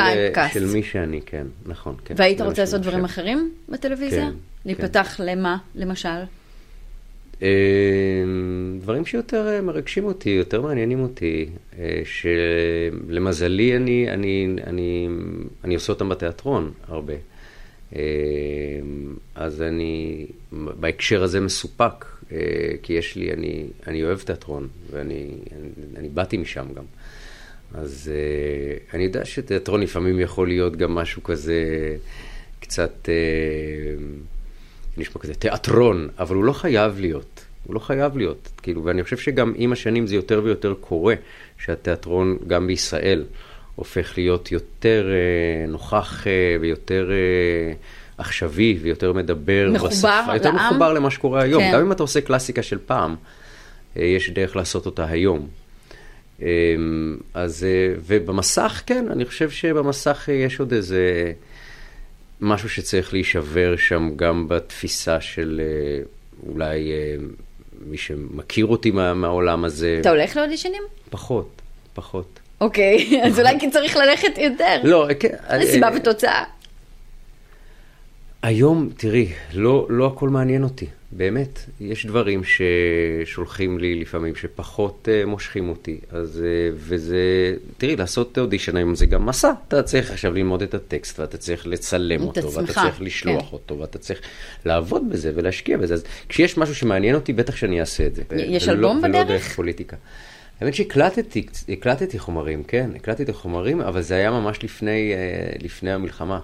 של 0.53 0.65
מי 0.65 0.83
שאני, 0.83 1.21
כן, 1.25 1.47
נכון. 1.65 1.95
כן, 2.05 2.15
והיית 2.17 2.41
רוצה 2.41 2.61
לעשות 2.61 2.81
דברים 2.81 3.05
אחרים 3.05 3.51
בטלוויזיה? 3.69 4.25
כן. 4.25 4.35
להיפתח 4.65 5.13
כן. 5.17 5.25
למה, 5.25 5.57
למשל? 5.75 6.09
אמ, 7.41 7.47
דברים 8.81 9.05
שיותר 9.05 9.47
אה, 9.47 9.61
מרגשים 9.61 10.05
אותי, 10.05 10.29
יותר 10.29 10.61
מעניינים 10.61 10.99
אותי, 11.01 11.49
אה, 11.79 12.01
שלמזלי 12.05 13.75
אני, 13.75 14.09
אני, 14.09 14.47
אני, 14.67 15.07
אני 15.63 15.75
עושה 15.75 15.93
אותם 15.93 16.09
בתיאטרון 16.09 16.71
הרבה. 16.87 17.13
אמ, 17.95 17.99
אז 19.35 19.61
אני 19.61 20.25
בהקשר 20.51 21.23
הזה 21.23 21.39
מסופק, 21.39 22.05
אה, 22.05 22.20
כי 22.83 22.93
יש 22.93 23.15
לי, 23.15 23.33
אני, 23.33 23.65
אני 23.87 24.03
אוהב 24.03 24.19
תיאטרון, 24.19 24.67
ואני 24.91 25.29
אני, 25.51 25.69
אני 25.95 26.09
באתי 26.09 26.37
משם 26.37 26.65
גם. 26.75 26.83
אז 27.73 28.11
אני 28.93 29.03
יודע 29.03 29.25
שתיאטרון 29.25 29.81
לפעמים 29.81 30.19
יכול 30.19 30.47
להיות 30.47 30.75
גם 30.75 30.95
משהו 30.95 31.23
כזה 31.23 31.63
קצת... 32.59 33.09
נשמע 34.97 35.21
כזה 35.21 35.33
תיאטרון, 35.33 36.09
אבל 36.19 36.35
הוא 36.35 36.43
לא 36.43 36.53
חייב 36.53 36.99
להיות. 36.99 37.45
הוא 37.63 37.75
לא 37.75 37.79
חייב 37.79 38.17
להיות. 38.17 38.49
כאילו, 38.61 38.83
ואני 38.83 39.03
חושב 39.03 39.17
שגם 39.17 39.53
עם 39.55 39.71
השנים 39.71 40.07
זה 40.07 40.15
יותר 40.15 40.41
ויותר 40.43 40.73
קורה, 40.79 41.15
שהתיאטרון, 41.57 42.37
גם 42.47 42.67
בישראל, 42.67 43.25
הופך 43.75 44.17
להיות 44.17 44.51
יותר 44.51 45.09
אה, 45.11 45.71
נוכח 45.71 46.27
אה, 46.27 46.57
ויותר 46.61 47.11
אה, 47.11 47.73
עכשווי 48.21 48.77
ויותר 48.81 49.13
מדבר 49.13 49.69
מחובר 49.73 49.89
בשפה. 49.89 50.07
לעם. 50.07 50.35
יותר 50.35 50.51
מחובר 50.51 50.93
למה 50.93 51.11
שקורה 51.11 51.41
היום. 51.41 51.63
כן. 51.63 51.71
גם 51.73 51.81
אם 51.81 51.91
אתה 51.91 52.03
עושה 52.03 52.21
קלאסיקה 52.21 52.63
של 52.63 52.77
פעם, 52.85 53.15
אה, 53.97 54.03
יש 54.03 54.29
דרך 54.29 54.55
לעשות 54.55 54.85
אותה 54.85 55.05
היום. 55.05 55.47
אה, 56.41 56.47
אז, 57.33 57.63
אה, 57.63 57.93
ובמסך, 58.05 58.81
כן, 58.85 59.05
אני 59.11 59.25
חושב 59.25 59.49
שבמסך 59.49 60.29
יש 60.45 60.59
עוד 60.59 60.73
איזה... 60.73 61.31
משהו 62.43 62.69
שצריך 62.69 63.13
להישבר 63.13 63.75
שם 63.77 64.11
גם 64.15 64.47
בתפיסה 64.47 65.21
של 65.21 65.61
אה, 65.63 66.03
אולי 66.49 66.91
מי 67.85 67.97
שמכיר 67.97 68.65
אותי 68.65 68.91
מה, 68.91 69.13
מהעולם 69.13 69.65
הזה. 69.65 69.97
אתה 70.01 70.09
הולך 70.09 70.37
לאודישנים? 70.37 70.83
פחות, 71.09 71.61
פחות. 71.93 72.39
אוקיי, 72.61 73.21
אז 73.25 73.39
אולי 73.39 73.59
כי 73.59 73.69
צריך 73.69 73.97
ללכת 73.97 74.37
יותר. 74.37 74.77
לא, 74.83 75.07
כן. 75.19 75.35
סיבה 75.65 75.89
ותוצאה. 75.95 76.43
היום, 78.43 78.89
תראי, 78.97 79.27
לא, 79.53 79.87
לא 79.89 80.07
הכל 80.07 80.29
מעניין 80.29 80.63
אותי. 80.63 80.85
באמת, 81.11 81.59
יש 81.81 82.05
דברים 82.05 82.41
ששולחים 82.43 83.79
לי 83.79 83.95
לפעמים 83.95 84.35
שפחות 84.35 85.07
uh, 85.07 85.25
מושכים 85.27 85.69
אותי, 85.69 85.99
אז, 86.11 86.43
uh, 86.43 86.75
וזה, 86.75 87.55
תראי, 87.77 87.95
לעשות 87.95 88.37
אודישן 88.37 88.77
היום 88.77 88.95
זה 88.95 89.05
גם 89.05 89.25
מסע, 89.25 89.51
אתה 89.67 89.83
צריך 89.83 90.11
עכשיו 90.11 90.33
ללמוד 90.33 90.61
את 90.61 90.73
הטקסט, 90.73 91.19
ואתה 91.19 91.37
צריך 91.37 91.67
לצלם 91.67 92.21
אותו, 92.21 92.39
עצמך, 92.39 92.55
ואתה 92.55 92.73
צריך 92.73 93.01
לשלוח 93.01 93.41
כן. 93.41 93.53
אותו, 93.53 93.79
ואתה 93.79 93.97
צריך 93.97 94.21
לעבוד 94.65 95.09
בזה 95.09 95.31
ולהשקיע 95.35 95.77
בזה, 95.77 95.93
אז 95.93 96.03
כשיש 96.29 96.57
משהו 96.57 96.75
שמעניין 96.75 97.15
אותי, 97.15 97.33
בטח 97.33 97.55
שאני 97.55 97.79
אעשה 97.79 98.05
את 98.05 98.15
זה. 98.15 98.23
יש 98.35 98.63
ולא, 98.67 98.71
אלבום 98.71 98.97
ולא 98.97 99.07
בדרך? 99.07 99.15
ולא 99.15 99.23
דרך 99.23 99.55
פוליטיקה. 99.55 99.97
האמת 100.61 100.73
שהקלטתי, 100.73 101.45
הקלטתי 101.69 102.19
חומרים, 102.19 102.63
כן, 102.63 102.89
הקלטתי 102.95 103.33
חומרים, 103.33 103.81
אבל 103.81 104.01
זה 104.01 104.15
היה 104.15 104.31
ממש 104.31 104.63
לפני, 104.63 105.13
uh, 105.13 105.63
לפני 105.63 105.91
המלחמה. 105.91 106.39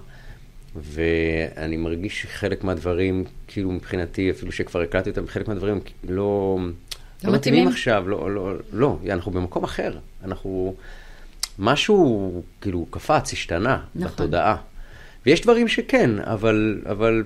ואני 0.76 1.78
מרגיש 1.78 2.22
שחלק 2.22 2.64
מהדברים, 2.64 3.24
כאילו 3.48 3.72
מבחינתי, 3.72 4.32
אפילו 4.32 4.52
שכבר 4.52 4.82
הקלטתי 4.82 5.10
אותם, 5.10 5.28
חלק 5.28 5.48
מהדברים 5.48 5.80
לא, 6.04 6.58
לא, 7.24 7.30
לא 7.30 7.36
מתאימים 7.36 7.68
עכשיו, 7.68 8.10
לא, 8.10 8.32
לא, 8.32 8.54
לא, 8.74 8.98
אנחנו 9.10 9.32
במקום 9.32 9.64
אחר. 9.64 9.98
אנחנו, 10.24 10.76
משהו 11.60 12.42
כאילו 12.62 12.86
קפץ, 12.90 13.34
השתנה 13.34 13.80
נכון. 13.96 14.12
בתודעה. 14.12 14.56
ויש 15.26 15.42
דברים 15.42 15.68
שכן, 15.68 16.20
אבל, 16.20 16.82
אבל 16.90 17.24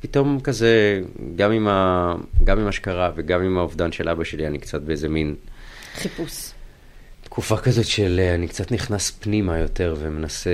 פתאום 0.00 0.40
כזה, 0.40 1.00
גם 1.36 1.52
עם, 1.52 1.68
ה, 1.68 2.14
גם 2.44 2.58
עם 2.58 2.64
מה 2.64 2.72
שקרה 2.72 3.10
וגם 3.14 3.42
עם 3.42 3.58
האובדן 3.58 3.92
של 3.92 4.08
אבא 4.08 4.24
שלי, 4.24 4.46
אני 4.46 4.58
קצת 4.58 4.80
באיזה 4.80 5.08
מין... 5.08 5.34
חיפוש. 5.94 6.50
תקופה 7.38 7.56
כזאת 7.56 7.86
של 7.86 8.20
אה, 8.22 8.34
אני 8.34 8.48
קצת 8.48 8.72
נכנס 8.72 9.10
פנימה 9.10 9.58
יותר 9.58 9.96
ומנסה 9.98 10.50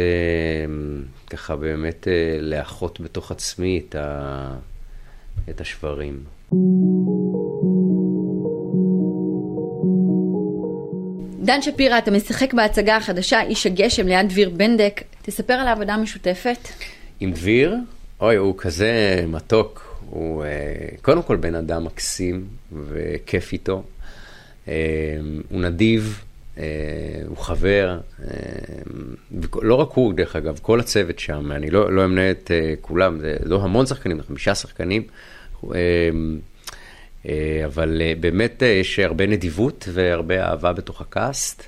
אמ, 0.64 1.02
ככה 1.30 1.56
באמת 1.56 2.08
אה, 2.08 2.38
לאחות 2.40 3.00
בתוך 3.00 3.30
עצמי 3.30 3.82
את, 3.88 3.94
ה... 3.94 4.54
את 5.50 5.60
השברים. 5.60 6.24
דן 11.42 11.62
שפירא, 11.62 11.98
אתה 11.98 12.10
משחק 12.10 12.54
בהצגה 12.54 12.96
החדשה 12.96 13.42
איש 13.42 13.66
הגשם 13.66 14.06
ליד 14.06 14.28
דביר 14.28 14.50
בנדק. 14.50 15.02
תספר 15.22 15.54
על 15.54 15.68
העבודה 15.68 15.94
המשותפת. 15.94 16.68
עם 17.20 17.32
דביר? 17.32 17.76
אוי, 18.20 18.36
הוא 18.36 18.54
כזה 18.58 19.24
מתוק. 19.28 19.98
הוא 20.10 20.44
אה, 20.44 20.48
קודם 21.02 21.22
כל 21.22 21.36
בן 21.36 21.54
אדם 21.54 21.84
מקסים 21.84 22.46
וכיף 22.72 23.52
איתו. 23.52 23.82
הוא 25.48 25.60
נדיב, 25.60 26.24
הוא 27.26 27.36
חבר, 27.36 27.98
אה, 28.22 28.28
לא 29.62 29.74
רק 29.74 29.88
הוא, 29.94 30.14
דרך 30.14 30.36
אגב, 30.36 30.58
כל 30.62 30.80
הצוות 30.80 31.18
שם, 31.18 31.52
אני 31.52 31.70
לא, 31.70 31.92
לא 31.92 32.04
אמנה 32.04 32.30
את 32.30 32.50
אה, 32.54 32.74
כולם, 32.80 33.20
זה 33.20 33.36
לא 33.44 33.60
המון 33.62 33.86
שחקנים, 33.86 34.16
זה 34.16 34.22
חמישה 34.22 34.54
שחקנים, 34.54 35.02
אבל 37.64 38.02
באמת 38.20 38.62
יש 38.62 38.98
הרבה 38.98 39.26
נדיבות 39.26 39.88
והרבה 39.92 40.42
אהבה 40.42 40.72
בתוך 40.72 41.00
הקאסט. 41.00 41.62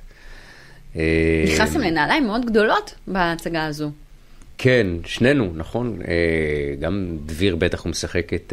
נכנסתם 1.47 1.81
לנעליים 1.81 2.27
מאוד 2.27 2.47
גדולות 2.47 2.95
בהצגה 3.07 3.67
הזו. 3.67 3.91
כן, 4.59 4.87
שנינו, 5.05 5.51
נכון. 5.55 5.99
גם 6.81 7.17
דביר 7.27 7.57
בטח 7.57 7.85
הוא 7.85 7.91
משחק 7.91 8.35
את, 8.35 8.53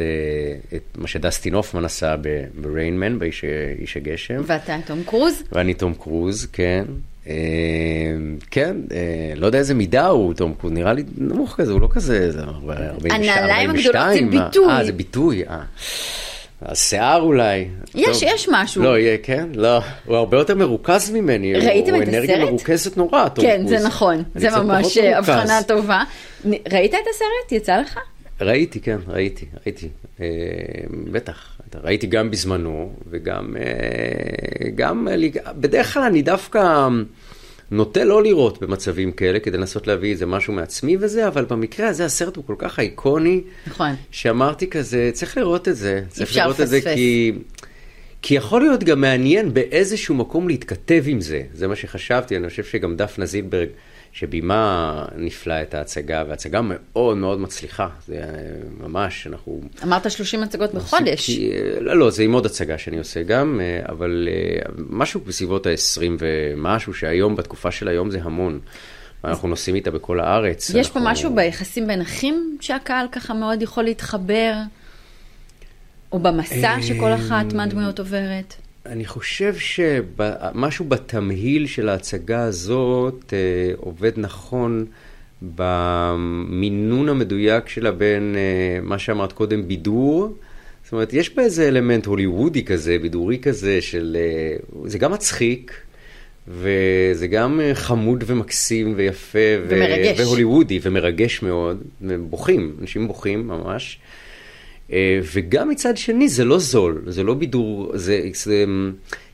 את 0.74 0.82
מה 0.98 1.06
שדסטין 1.06 1.54
הופמן 1.54 1.84
עשה 1.84 2.14
בריינמן, 2.60 3.18
באיש 3.18 3.96
הגשם. 3.96 4.42
ואתה 4.46 4.76
תום 4.86 5.02
קרוז? 5.06 5.42
ואני 5.52 5.74
תום 5.74 5.94
קרוז, 5.94 6.46
כן. 6.52 6.84
כן, 8.50 8.76
לא 9.36 9.46
יודע 9.46 9.58
איזה 9.58 9.74
מידה 9.74 10.06
הוא, 10.06 10.34
תום 10.34 10.54
קרוז, 10.54 10.72
נראה 10.72 10.92
לי 10.92 11.04
נמוך 11.18 11.54
כזה, 11.56 11.72
הוא 11.72 11.80
לא 11.80 11.88
כזה, 11.90 12.32
זה 12.32 12.40
42. 12.42 13.22
הנעליים 13.22 13.70
הגדולות 13.70 14.06
זה 14.14 14.20
ביטוי. 14.30 14.68
אה, 14.70 14.84
זה 14.84 14.92
ביטוי, 14.92 15.44
אה. 15.44 15.62
השיער 16.64 17.20
אולי. 17.22 17.68
יש, 17.94 18.20
טוב. 18.20 18.28
יש 18.34 18.48
משהו. 18.52 18.82
לא, 18.82 18.98
יהיה, 18.98 19.18
כן? 19.22 19.48
לא. 19.54 19.80
הוא 20.04 20.16
הרבה 20.16 20.38
יותר 20.38 20.54
מרוכז 20.54 21.10
ממני. 21.10 21.54
ראיתם 21.54 21.94
את 21.94 22.00
הסרט? 22.00 22.08
הוא 22.08 22.14
אנרגיה 22.14 22.44
מרוכזת 22.44 22.96
נורא, 22.96 23.28
תום 23.28 23.44
כן, 23.44 23.66
זה 23.66 23.78
נכון. 23.86 24.22
זה 24.34 24.50
ממש 24.50 24.96
הבחנה 24.98 25.62
טובה. 25.62 26.02
ראית 26.44 26.94
את 26.94 27.06
הסרט? 27.10 27.52
יצא 27.52 27.76
לך? 27.80 27.98
ראיתי, 28.40 28.80
כן, 28.80 28.96
ראיתי, 29.08 29.46
ראיתי. 29.66 29.88
אה, 30.20 30.26
בטח. 31.12 31.50
ראיתי 31.84 32.06
גם 32.06 32.30
בזמנו, 32.30 32.92
וגם... 33.10 33.56
אה, 33.56 34.70
גם... 34.74 35.08
בדרך 35.56 35.94
כלל 35.94 36.02
אני 36.02 36.22
דווקא... 36.22 36.88
נוטה 37.74 38.04
לא 38.04 38.22
לראות 38.22 38.62
במצבים 38.62 39.12
כאלה 39.12 39.40
כדי 39.40 39.56
לנסות 39.56 39.86
להביא 39.86 40.10
איזה 40.10 40.26
משהו 40.26 40.52
מעצמי 40.52 40.96
וזה, 41.00 41.28
אבל 41.28 41.44
במקרה 41.44 41.88
הזה 41.88 42.04
הסרט 42.04 42.36
הוא 42.36 42.44
כל 42.46 42.54
כך 42.58 42.78
אייקוני, 42.78 43.40
נכון. 43.66 43.90
שאמרתי 44.10 44.70
כזה, 44.70 45.10
צריך 45.12 45.36
לראות 45.36 45.68
את 45.68 45.76
זה. 45.76 46.02
צריך 46.08 46.36
לראות 46.36 46.60
את 46.60 46.68
זה 46.68 46.80
כי... 46.80 47.32
כי 48.26 48.34
יכול 48.34 48.60
להיות 48.60 48.84
גם 48.84 49.00
מעניין 49.00 49.54
באיזשהו 49.54 50.14
מקום 50.14 50.48
להתכתב 50.48 51.04
עם 51.06 51.20
זה. 51.20 51.42
זה 51.52 51.68
מה 51.68 51.76
שחשבתי, 51.76 52.36
אני 52.36 52.48
חושב 52.48 52.64
שגם 52.64 52.96
דפנה 52.96 53.26
זילברג 53.26 53.68
שבימה 54.12 55.04
נפלא 55.16 55.62
את 55.62 55.74
ההצגה, 55.74 56.24
והצגה 56.28 56.60
מאוד 56.62 57.16
מאוד 57.16 57.40
מצליחה, 57.40 57.88
זה 58.08 58.20
ממש, 58.80 59.26
אנחנו... 59.26 59.60
אמרת 59.82 60.10
30 60.10 60.42
הצגות 60.42 60.74
בחודש. 60.74 61.26
כי, 61.26 61.50
לא, 61.80 61.96
לא, 61.96 62.10
זה 62.10 62.22
עם 62.22 62.32
עוד 62.32 62.46
הצגה 62.46 62.78
שאני 62.78 62.98
עושה 62.98 63.22
גם, 63.22 63.60
אבל 63.88 64.28
אה, 64.30 64.62
משהו 64.76 65.20
בסביבות 65.20 65.66
ה-20 65.66 66.02
ומשהו, 66.18 66.94
שהיום, 66.94 67.36
בתקופה 67.36 67.70
של 67.70 67.88
היום 67.88 68.10
זה 68.10 68.18
המון. 68.22 68.60
אנחנו 69.24 69.48
נוסעים 69.48 69.76
איתה 69.76 69.90
בכל 69.90 70.20
הארץ. 70.20 70.70
יש 70.70 70.86
אנחנו... 70.86 71.00
פה 71.00 71.10
משהו 71.10 71.34
ביחסים 71.34 71.86
בין 71.86 72.00
אחים 72.00 72.58
שהקהל 72.60 73.06
ככה 73.12 73.34
מאוד 73.34 73.62
יכול 73.62 73.84
להתחבר? 73.84 74.52
או 76.14 76.18
במסע 76.18 76.76
שכל 76.82 77.12
אחת 77.12 77.52
מהדמויות 77.52 77.98
עוברת? 77.98 78.54
אני 78.86 79.04
חושב 79.04 79.54
שמשהו 79.56 80.84
בתמהיל 80.84 81.66
של 81.66 81.88
ההצגה 81.88 82.42
הזאת 82.42 83.32
אה, 83.32 83.72
עובד 83.76 84.12
נכון 84.16 84.84
במינון 85.56 87.08
המדויק 87.08 87.68
שלה 87.68 87.90
בין 87.90 88.34
אה, 88.36 88.80
מה 88.82 88.98
שאמרת 88.98 89.32
קודם, 89.32 89.68
בידור. 89.68 90.36
זאת 90.84 90.92
אומרת, 90.92 91.12
יש 91.12 91.34
בה 91.34 91.42
איזה 91.42 91.68
אלמנט 91.68 92.06
הוליוודי 92.06 92.64
כזה, 92.64 92.98
בידורי 93.02 93.38
כזה, 93.38 93.80
של... 93.80 94.16
אה, 94.20 94.56
זה 94.86 94.98
גם 94.98 95.12
מצחיק, 95.12 95.72
וזה 96.48 97.26
גם 97.26 97.60
אה, 97.60 97.74
חמוד 97.74 98.24
ומקסים 98.26 98.94
ויפה. 98.96 99.38
ומרגש. 99.68 100.20
ו- 100.20 100.22
והוליוודי, 100.22 100.78
ומרגש 100.82 101.42
מאוד. 101.42 101.82
ובוכים, 102.02 102.76
אנשים 102.80 103.08
בוכים 103.08 103.48
ממש. 103.48 103.98
אה, 104.00 104.23
וגם 105.32 105.68
מצד 105.68 105.96
שני 105.96 106.28
זה 106.28 106.44
לא 106.44 106.58
זול, 106.58 107.02
זה 107.06 107.22
לא 107.22 107.34
בידור, 107.34 107.92
זה, 107.94 108.20
זה, 108.34 108.64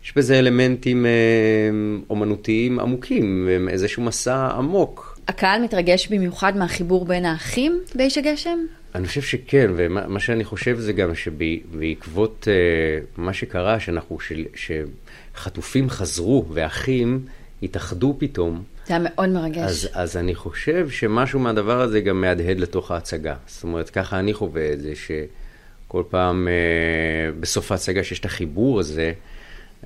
יש 0.05 0.13
בזה 0.17 0.39
אלמנטים 0.39 1.07
אה, 1.07 1.11
אומנותיים 2.11 2.81
עמוקים, 2.81 3.49
איזשהו 3.69 4.03
מסע 4.03 4.47
עמוק. 4.47 5.19
הקהל 5.29 5.63
מתרגש 5.63 6.09
במיוחד 6.09 6.57
מהחיבור 6.57 7.05
בין 7.05 7.25
האחים 7.25 7.81
באיש 7.95 8.19
הגשם? 8.19 8.59
אני 8.95 9.07
חושב 9.07 9.23
שכן, 9.23 9.71
ומה 9.77 10.21
שאני 10.21 10.45
חושב 10.45 10.79
זה 10.79 10.93
גם 10.93 11.15
שבעקבות 11.15 12.49
uh, 12.49 13.21
מה 13.21 13.33
שקרה, 13.33 13.81
שאנחנו, 13.81 14.21
של, 14.21 14.45
שחטופים 15.35 15.91
חזרו 15.91 16.45
ואחים 16.51 17.25
התאחדו 17.63 18.17
פתאום. 18.19 18.63
זה 18.87 18.95
היה 18.95 19.05
מאוד 19.05 19.29
מרגש. 19.29 19.59
אז, 19.59 19.89
אז 19.93 20.17
אני 20.17 20.35
חושב 20.35 20.91
שמשהו 20.91 21.41
מהדבר 21.41 21.81
הזה 21.81 22.01
גם 22.01 22.21
מהדהד 22.21 22.59
לתוך 22.61 22.91
ההצגה. 22.91 23.35
זאת 23.47 23.63
אומרת, 23.63 23.91
ככה 23.91 24.19
אני 24.19 24.35
חווה 24.35 24.73
את 24.73 24.81
זה, 24.81 24.93
ש... 24.95 25.11
כל 25.91 26.03
פעם 26.11 26.49
אה, 26.49 27.33
בסוף 27.41 27.73
ההצגה 27.73 28.05
שיש 28.05 28.21
את 28.21 28.25
החיבור 28.25 28.81
הזה, 28.81 29.13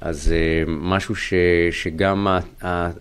אז 0.01 0.33
אה, 0.33 0.65
משהו 0.67 1.17
ש, 1.17 1.35
שגם 1.71 2.27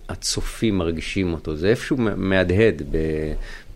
הצופים 0.10 0.78
מרגישים 0.78 1.34
אותו, 1.34 1.56
זה 1.56 1.70
איפשהו 1.70 1.98
מהדהד 2.18 2.82
ב, 2.92 2.98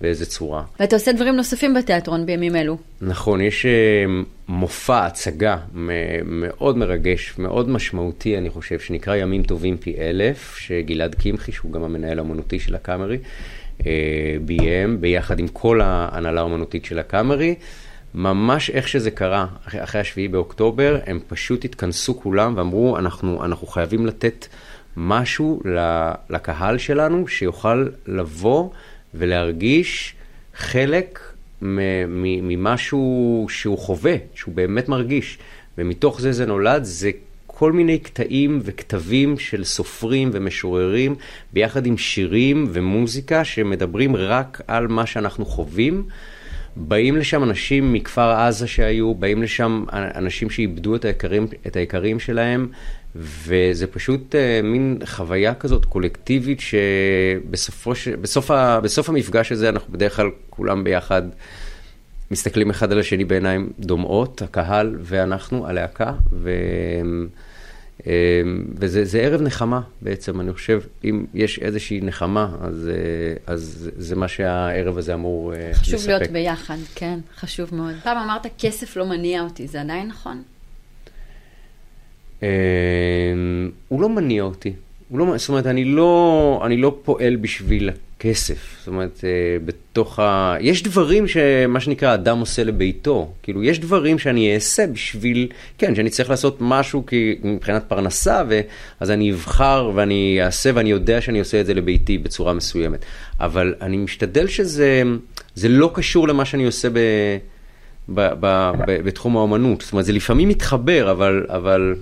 באיזה 0.01 0.25
צורה. 0.25 0.63
ואתה 0.79 0.95
עושה 0.95 1.11
דברים 1.11 1.35
נוספים 1.35 1.73
בתיאטרון 1.73 2.25
בימים 2.25 2.55
אלו. 2.55 2.77
נכון, 3.01 3.41
יש 3.41 3.65
אה, 3.65 4.05
מופע, 4.47 5.05
הצגה 5.05 5.57
מאוד 6.25 6.77
מרגש, 6.77 7.33
מאוד 7.37 7.69
משמעותי, 7.69 8.37
אני 8.37 8.49
חושב, 8.49 8.79
שנקרא 8.79 9.15
ימים 9.15 9.43
טובים 9.43 9.77
פי 9.77 9.95
אלף, 9.97 10.57
שגלעד 10.57 11.15
קמחי, 11.15 11.51
שהוא 11.51 11.71
גם 11.71 11.83
המנהל 11.83 12.19
האמנותי 12.19 12.59
של 12.59 12.75
הקאמרי, 12.75 13.17
ביים 14.45 15.01
ביחד 15.01 15.39
עם 15.39 15.47
כל 15.47 15.81
ההנהלה 15.81 16.41
האמנותית 16.41 16.85
של 16.85 16.99
הקאמרי. 16.99 17.55
ממש 18.17 18.69
איך 18.69 18.87
שזה 18.87 19.11
קרה, 19.11 19.47
אחרי, 19.67 19.99
השביעי 20.01 20.27
באוקטובר, 20.27 20.99
הם 21.05 21.19
פשוט 21.27 21.65
התכנסו 21.65 22.19
כולם 22.19 22.53
ואמרו, 22.57 22.97
אנחנו, 22.97 23.45
אנחנו 23.45 23.67
חייבים 23.67 24.05
לתת 24.05 24.47
משהו 24.97 25.61
לקהל 26.29 26.77
שלנו, 26.77 27.27
שיוכל 27.27 27.87
לבוא 28.07 28.69
ולהרגיש 29.13 30.15
חלק 30.55 31.19
ממשהו 31.61 33.45
שהוא 33.49 33.77
חווה, 33.77 34.15
שהוא 34.35 34.53
באמת 34.53 34.89
מרגיש. 34.89 35.37
ומתוך 35.77 36.21
זה 36.21 36.31
זה 36.31 36.45
נולד, 36.45 36.83
זה 36.83 37.11
כל 37.47 37.71
מיני 37.71 37.99
קטעים 37.99 38.59
וכתבים 38.63 39.39
של 39.39 39.63
סופרים 39.63 40.29
ומשוררים, 40.33 41.15
ביחד 41.53 41.85
עם 41.85 41.97
שירים 41.97 42.67
ומוזיקה 42.69 43.43
שמדברים 43.43 44.15
רק 44.15 44.61
על 44.67 44.87
מה 44.87 45.05
שאנחנו 45.05 45.45
חווים. 45.45 46.03
באים 46.79 47.17
לשם 47.17 47.43
אנשים 47.43 47.93
מכפר 47.93 48.31
עזה 48.31 48.67
שהיו, 48.67 49.15
באים 49.15 49.43
לשם 49.43 49.85
אנשים 49.93 50.49
שאיבדו 50.49 50.95
את 50.95 51.05
היקרים, 51.05 51.47
את 51.67 51.75
היקרים 51.75 52.19
שלהם, 52.19 52.67
וזה 53.15 53.87
פשוט 53.87 54.35
uh, 54.35 54.65
מין 54.65 54.99
חוויה 55.05 55.53
כזאת 55.53 55.85
קולקטיבית 55.85 56.59
שבסופו 56.59 57.95
ש... 57.95 58.07
בסוף, 58.07 58.51
ה... 58.51 58.79
בסוף 58.79 59.09
המפגש 59.09 59.51
הזה 59.51 59.69
אנחנו 59.69 59.93
בדרך 59.93 60.15
כלל 60.15 60.29
כולם 60.49 60.83
ביחד 60.83 61.21
מסתכלים 62.31 62.69
אחד 62.69 62.91
על 62.91 62.99
השני 62.99 63.25
בעיניים 63.25 63.69
דומעות, 63.79 64.41
הקהל 64.41 64.95
ואנחנו, 65.01 65.67
הלהקה, 65.67 66.11
ו... 66.31 66.51
אמ, 68.05 68.11
וזה 68.75 69.19
ערב 69.19 69.41
נחמה 69.41 69.81
בעצם, 70.01 70.41
אני 70.41 70.53
חושב, 70.53 70.81
אם 71.03 71.25
יש 71.33 71.59
איזושהי 71.59 72.01
נחמה, 72.01 72.55
אז, 72.61 72.89
אה, 72.93 73.53
אז 73.53 73.89
זה 73.97 74.15
מה 74.15 74.27
שהערב 74.27 74.97
הזה 74.97 75.13
אמור 75.13 75.53
חשוב 75.53 75.63
אה, 75.63 75.69
לספק. 75.71 75.95
חשוב 75.97 76.09
להיות 76.09 76.31
ביחד, 76.31 76.77
כן, 76.95 77.19
חשוב 77.35 77.75
מאוד. 77.75 77.93
פעם 78.03 78.17
אמרת, 78.17 78.45
כסף 78.59 78.97
לא 78.97 79.05
מניע 79.05 79.41
אותי, 79.41 79.67
זה 79.67 79.81
עדיין 79.81 80.07
נכון? 80.07 80.43
אמ, 82.43 82.47
הוא 83.87 84.01
לא 84.01 84.09
מניע 84.09 84.43
אותי. 84.43 84.73
לא, 85.11 85.37
זאת 85.37 85.49
אומרת, 85.49 85.65
אני 85.67 85.85
לא, 85.85 86.61
אני 86.65 86.77
לא 86.77 86.97
פועל 87.03 87.35
בשביל 87.35 87.89
כסף. 88.19 88.75
זאת 88.79 88.87
אומרת, 88.87 89.19
אה, 89.23 89.29
בתוך 89.65 90.19
ה... 90.19 90.55
יש 90.59 90.83
דברים 90.83 91.27
שמה 91.27 91.79
שנקרא 91.79 92.13
אדם 92.13 92.39
עושה 92.39 92.63
לביתו. 92.63 93.31
כאילו, 93.43 93.63
יש 93.63 93.79
דברים 93.79 94.19
שאני 94.19 94.55
אעשה 94.55 94.87
בשביל, 94.87 95.47
כן, 95.77 95.95
שאני 95.95 96.09
צריך 96.09 96.29
לעשות 96.29 96.57
משהו 96.61 97.05
כי 97.05 97.35
מבחינת 97.43 97.83
פרנסה, 97.87 98.43
ואז 98.47 99.11
אני 99.11 99.31
אבחר 99.31 99.91
ואני 99.95 100.39
אעשה 100.41 100.69
ואני 100.73 100.89
יודע 100.89 101.21
שאני 101.21 101.39
עושה 101.39 101.61
את 101.61 101.65
זה 101.65 101.73
לביתי 101.73 102.17
בצורה 102.17 102.53
מסוימת. 102.53 103.05
אבל 103.39 103.75
אני 103.81 103.97
משתדל 103.97 104.47
שזה 104.47 105.03
זה 105.55 105.69
לא 105.69 105.91
קשור 105.93 106.27
למה 106.27 106.45
שאני 106.45 106.65
עושה 106.65 106.89
ב, 106.89 106.99
ב, 108.09 108.29
ב, 108.39 108.71
ב, 108.87 109.01
בתחום 109.01 109.37
האומנות. 109.37 109.81
זאת 109.81 109.91
אומרת, 109.91 110.05
זה 110.05 110.13
לפעמים 110.13 110.49
מתחבר, 110.49 111.11
אבל, 111.11 111.45
אבל 111.49 111.95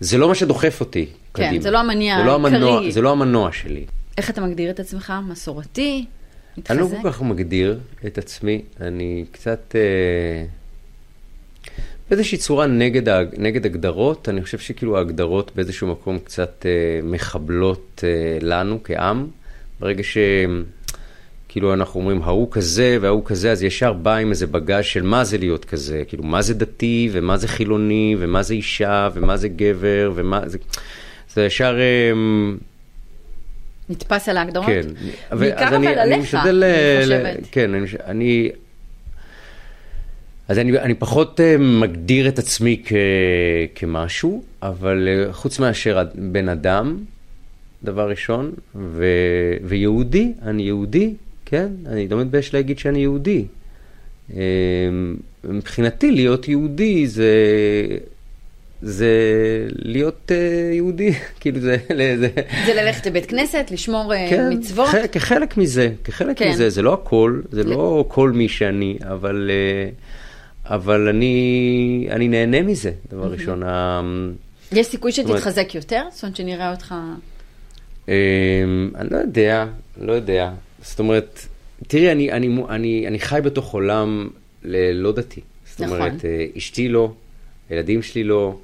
זה 0.00 0.18
לא 0.18 0.28
מה 0.28 0.34
שדוחף 0.34 0.80
אותי. 0.80 1.06
כן, 1.34 1.46
קדימה. 1.46 1.62
זה 1.62 1.70
לא 1.70 1.78
המניע 1.78 2.16
העיקרי. 2.16 2.92
זה 2.92 3.00
לא 3.00 3.12
המנוע 3.12 3.52
שלי. 3.52 3.84
איך 4.18 4.30
אתה 4.30 4.40
מגדיר 4.40 4.70
את 4.70 4.80
עצמך? 4.80 5.12
מסורתי? 5.28 6.04
מתחזק? 6.56 6.80
אני 6.80 6.90
לא 6.92 7.02
כל 7.02 7.12
כך 7.12 7.22
מגדיר 7.22 7.78
את 8.06 8.18
עצמי, 8.18 8.62
אני 8.80 9.24
קצת... 9.32 9.74
אה, 9.74 10.44
באיזושהי 12.10 12.38
צורה 12.38 12.66
נגד, 12.66 13.08
נגד 13.38 13.66
הגדרות, 13.66 14.28
אני 14.28 14.42
חושב 14.42 14.58
שכאילו 14.58 14.98
ההגדרות 14.98 15.50
באיזשהו 15.54 15.86
מקום 15.86 16.18
קצת 16.18 16.66
אה, 16.66 17.00
מחבלות 17.02 18.04
אה, 18.04 18.38
לנו 18.40 18.78
כעם. 18.84 19.26
ברגע 19.80 20.02
שכאילו 21.54 21.74
אנחנו 21.74 22.00
אומרים, 22.00 22.22
ההוא 22.22 22.48
כזה 22.50 22.98
וההוא 23.00 23.24
כזה, 23.24 23.52
אז 23.52 23.62
ישר 23.62 23.92
בא 23.92 24.16
עם 24.16 24.30
איזה 24.30 24.46
בגז 24.46 24.84
של 24.84 25.02
מה 25.02 25.24
זה 25.24 25.38
להיות 25.38 25.64
כזה, 25.64 26.02
כאילו 26.08 26.24
מה 26.24 26.42
זה 26.42 26.54
דתי 26.54 27.08
ומה 27.12 27.36
זה 27.36 27.48
חילוני 27.48 28.16
ומה 28.18 28.42
זה 28.42 28.54
אישה 28.54 29.08
ומה 29.14 29.36
זה 29.36 29.48
גבר 29.48 30.12
ומה 30.14 30.40
זה... 30.46 30.58
זה 31.34 31.44
ישר... 31.44 31.78
אה, 31.80 32.12
נתפס 33.88 34.28
על 34.28 34.36
ההגדרות? 34.36 34.66
כן. 34.66 34.82
בעיקר 35.30 35.68
אבל 35.68 35.74
עליך, 35.74 35.98
אני 35.98 36.18
משתדל... 36.18 36.64
אני 36.64 37.02
חושבת. 37.02 37.48
כן, 37.50 37.74
אני, 37.74 37.86
אני... 38.04 38.50
אז 40.48 40.58
אני, 40.58 40.78
אני 40.78 40.94
פחות 40.94 41.40
uh, 41.40 41.60
מגדיר 41.60 42.28
את 42.28 42.38
עצמי 42.38 42.82
כ, 42.84 42.92
כמשהו, 43.74 44.42
אבל 44.62 45.08
uh, 45.08 45.32
חוץ 45.32 45.58
מאשר 45.58 46.02
בן 46.14 46.48
אדם, 46.48 46.98
דבר 47.84 48.10
ראשון, 48.10 48.52
ו, 48.74 49.04
ויהודי, 49.64 50.32
אני 50.42 50.62
יהודי, 50.62 51.14
כן, 51.44 51.68
אני 51.86 52.08
לא 52.08 52.20
מתבייש 52.20 52.54
להגיד 52.54 52.78
שאני 52.78 52.98
יהודי. 52.98 53.44
מבחינתי 55.44 56.10
להיות 56.10 56.48
יהודי 56.48 57.06
זה, 57.06 57.32
זה 58.82 59.08
להיות 59.72 60.30
uh, 60.30 60.74
יהודי, 60.74 61.12
כאילו 61.40 61.60
זה... 61.60 61.76
זה, 61.88 62.28
זה 62.66 62.74
ללכת 62.74 63.06
לבית 63.06 63.26
כנסת, 63.26 63.68
לשמור 63.70 64.12
uh, 64.12 64.30
כן, 64.30 64.52
מצוות? 64.52 64.88
כן, 64.88 65.06
כחלק 65.12 65.56
מזה, 65.56 65.90
כחלק 66.04 66.38
כן. 66.38 66.50
מזה, 66.50 66.70
זה 66.70 66.82
לא 66.82 66.94
הכל, 66.94 67.40
זה 67.52 67.64
לא 67.64 68.04
כל 68.08 68.30
מי 68.30 68.48
שאני, 68.48 68.98
אבל, 69.02 69.50
uh, 69.50 70.72
אבל 70.72 71.08
אני, 71.08 72.08
אני 72.10 72.28
נהנה 72.28 72.62
מזה, 72.62 72.92
דבר 73.10 73.32
ראשון. 73.32 73.62
יש 74.72 74.86
סיכוי 74.86 75.12
שתתחזק 75.12 75.74
יותר? 75.74 76.02
זאת 76.10 76.22
אומרת 76.22 76.36
שנראה 76.36 76.70
אותך... 76.70 76.94
Um, 78.06 78.08
אני 78.94 79.08
לא 79.10 79.16
יודע, 79.16 79.66
לא 80.00 80.12
יודע. 80.12 80.50
זאת 80.84 80.98
אומרת, 80.98 81.46
תראי, 81.86 82.12
אני, 82.12 82.32
אני, 82.32 82.56
אני, 82.68 83.04
אני 83.08 83.18
חי 83.18 83.40
בתוך 83.44 83.72
עולם 83.72 84.28
לא 84.94 85.12
דתי. 85.12 85.40
זאת 85.66 85.80
נכון. 85.80 86.00
אומרת, 86.00 86.24
אה, 86.24 86.46
אשתי 86.56 86.88
לא, 86.88 87.12
הילדים 87.70 88.02
שלי 88.02 88.24
לא, 88.24 88.54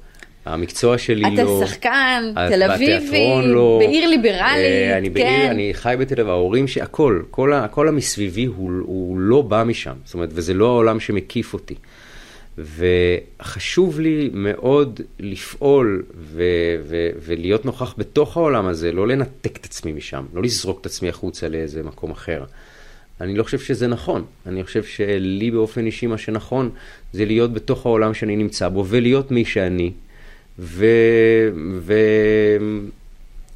המקצוע 0.45 0.97
שלי 0.97 1.33
אתה 1.33 1.43
לא. 1.43 1.61
אתה 1.63 1.67
שחקן, 1.67 2.33
תל 2.49 2.63
אביבי, 2.63 3.27
לא, 3.43 3.79
בעיר 3.79 4.09
ליברלית, 4.09 4.55
אה, 4.55 4.97
אני 4.97 5.07
כן. 5.07 5.13
בעיר, 5.13 5.51
אני 5.51 5.73
חי 5.73 5.95
בתל 5.99 6.13
אביב, 6.13 6.29
ההורים 6.29 6.65
הכל, 6.81 7.21
כל, 7.31 7.53
הכל 7.53 7.87
המסביבי 7.87 8.45
הוא, 8.45 8.71
הוא 8.81 9.19
לא 9.19 9.41
בא 9.41 9.63
משם. 9.63 9.93
זאת 10.05 10.13
אומרת, 10.13 10.29
וזה 10.31 10.53
לא 10.53 10.65
העולם 10.65 10.99
שמקיף 10.99 11.53
אותי. 11.53 11.75
וחשוב 12.61 13.99
לי 13.99 14.29
מאוד 14.33 15.01
לפעול 15.19 16.03
ו- 16.17 16.43
ו- 16.83 17.09
ולהיות 17.25 17.65
נוכח 17.65 17.95
בתוך 17.97 18.37
העולם 18.37 18.65
הזה, 18.65 18.91
לא 18.91 19.07
לנתק 19.07 19.57
את 19.57 19.65
עצמי 19.65 19.91
משם, 19.93 20.25
לא 20.33 20.43
לזרוק 20.43 20.81
את 20.81 20.85
עצמי 20.85 21.09
החוצה 21.09 21.47
לאיזה 21.47 21.83
מקום 21.83 22.11
אחר. 22.11 22.43
אני 23.21 23.35
לא 23.35 23.43
חושב 23.43 23.59
שזה 23.59 23.87
נכון. 23.87 24.25
אני 24.45 24.63
חושב 24.63 24.83
שלי 24.83 25.51
באופן 25.51 25.85
אישי 25.85 26.07
מה 26.07 26.17
שנכון 26.17 26.69
זה 27.13 27.25
להיות 27.25 27.53
בתוך 27.53 27.85
העולם 27.85 28.13
שאני 28.13 28.35
נמצא 28.35 28.69
בו 28.69 28.85
ולהיות 28.87 29.31
מי 29.31 29.45
שאני 29.45 29.91
ו... 30.59 30.85
ו... 31.79 31.93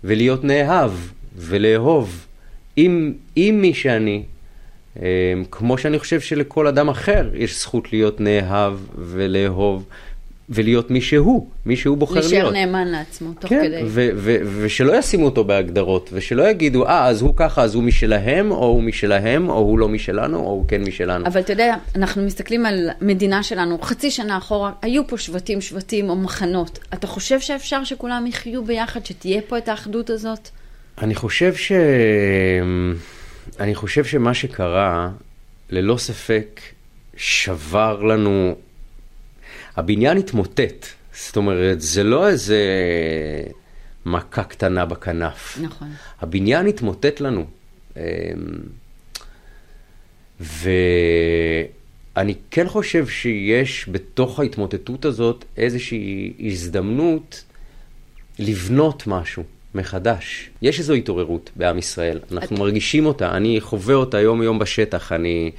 ולהיות 0.03 0.43
נאהב 0.43 0.91
ולאהוב 1.37 2.25
עם, 2.75 3.13
עם 3.35 3.61
מי 3.61 3.73
שאני, 3.73 4.23
כמו 5.51 5.77
שאני 5.77 5.99
חושב 5.99 6.19
שלכל 6.19 6.67
אדם 6.67 6.89
אחר 6.89 7.29
יש 7.33 7.61
זכות 7.61 7.93
להיות 7.93 8.19
נאהב 8.19 8.73
ולאהוב 8.97 9.85
ולהיות 10.49 10.91
מי 10.91 11.01
שהוא, 11.01 11.47
מי 11.65 11.75
שהוא 11.75 11.97
בוחר 11.97 12.13
להיות. 12.13 12.31
להישאר 12.31 12.51
נאמן 12.51 12.87
לעצמו, 12.87 13.33
תוך 13.39 13.49
כן, 13.49 13.61
כדי. 13.63 13.81
ו- 13.85 14.09
ו- 14.15 14.37
ושלא 14.61 14.97
ישימו 14.97 15.25
אותו 15.25 15.43
בהגדרות, 15.43 16.09
ושלא 16.13 16.49
יגידו, 16.49 16.85
אה, 16.85 17.05
אז 17.05 17.21
הוא 17.21 17.33
ככה, 17.37 17.63
אז 17.63 17.75
הוא 17.75 17.83
משלהם, 17.83 18.51
או 18.51 18.65
הוא 18.65 18.83
משלהם, 18.83 19.49
או 19.49 19.57
הוא 19.57 19.79
לא 19.79 19.87
משלנו, 19.87 20.37
או 20.37 20.43
הוא 20.43 20.65
כן 20.67 20.81
משלנו. 20.81 21.25
אבל 21.25 21.41
אתה 21.41 21.53
יודע, 21.53 21.75
אנחנו 21.95 22.23
מסתכלים 22.23 22.65
על 22.65 22.89
מדינה 23.01 23.43
שלנו, 23.43 23.77
חצי 23.81 24.11
שנה 24.11 24.37
אחורה, 24.37 24.71
היו 24.81 25.07
פה 25.07 25.17
שבטים, 25.17 25.61
שבטים 25.61 26.09
או 26.09 26.15
מחנות. 26.15 26.79
אתה 26.93 27.07
חושב 27.07 27.39
שאפשר 27.39 27.83
שכולם 27.83 28.27
יחיו 28.27 28.63
ביחד, 28.63 29.05
שתהיה 29.05 29.41
פה 29.41 29.57
את 29.57 29.67
האחדות 29.67 30.09
הזאת? 30.09 30.49
אני 31.01 31.15
חושב 31.15 31.55
ש... 31.55 31.71
אני 33.59 33.75
חושב 33.75 34.05
שמה 34.05 34.33
שקרה, 34.33 35.09
ללא 35.69 35.97
ספק, 35.97 36.61
שבר 37.17 38.03
לנו 38.03 38.55
הבניין 39.75 40.17
התמוטט. 40.17 40.85
זאת 41.13 41.37
אומרת, 41.37 41.81
זה 41.81 42.03
לא 42.03 42.29
איזה 42.29 42.59
מכה 44.05 44.43
קטנה 44.43 44.85
בכנף. 44.85 45.57
נכון. 45.61 45.87
הבניין 46.21 46.67
התמוטט 46.67 47.19
לנו. 47.19 47.45
אמ, 47.97 48.01
ואני 50.39 52.35
כן 52.51 52.67
חושב 52.67 53.07
שיש 53.07 53.89
בתוך 53.91 54.39
ההתמוטטות 54.39 55.05
הזאת 55.05 55.45
איזושהי 55.57 56.33
הזדמנות 56.39 57.43
לבנות 58.39 59.07
משהו 59.07 59.43
מחדש. 59.75 60.49
יש 60.61 60.79
איזו 60.79 60.93
התעוררות 60.93 61.51
בעם 61.55 61.77
ישראל, 61.77 62.19
אנחנו 62.31 62.55
את... 62.55 62.59
מרגישים 62.59 63.05
אותה, 63.05 63.37
אני 63.37 63.61
חווה 63.61 63.95
אותה 63.95 64.19
יום-יום 64.19 64.59
בשטח, 64.59 65.11
אני... 65.11 65.51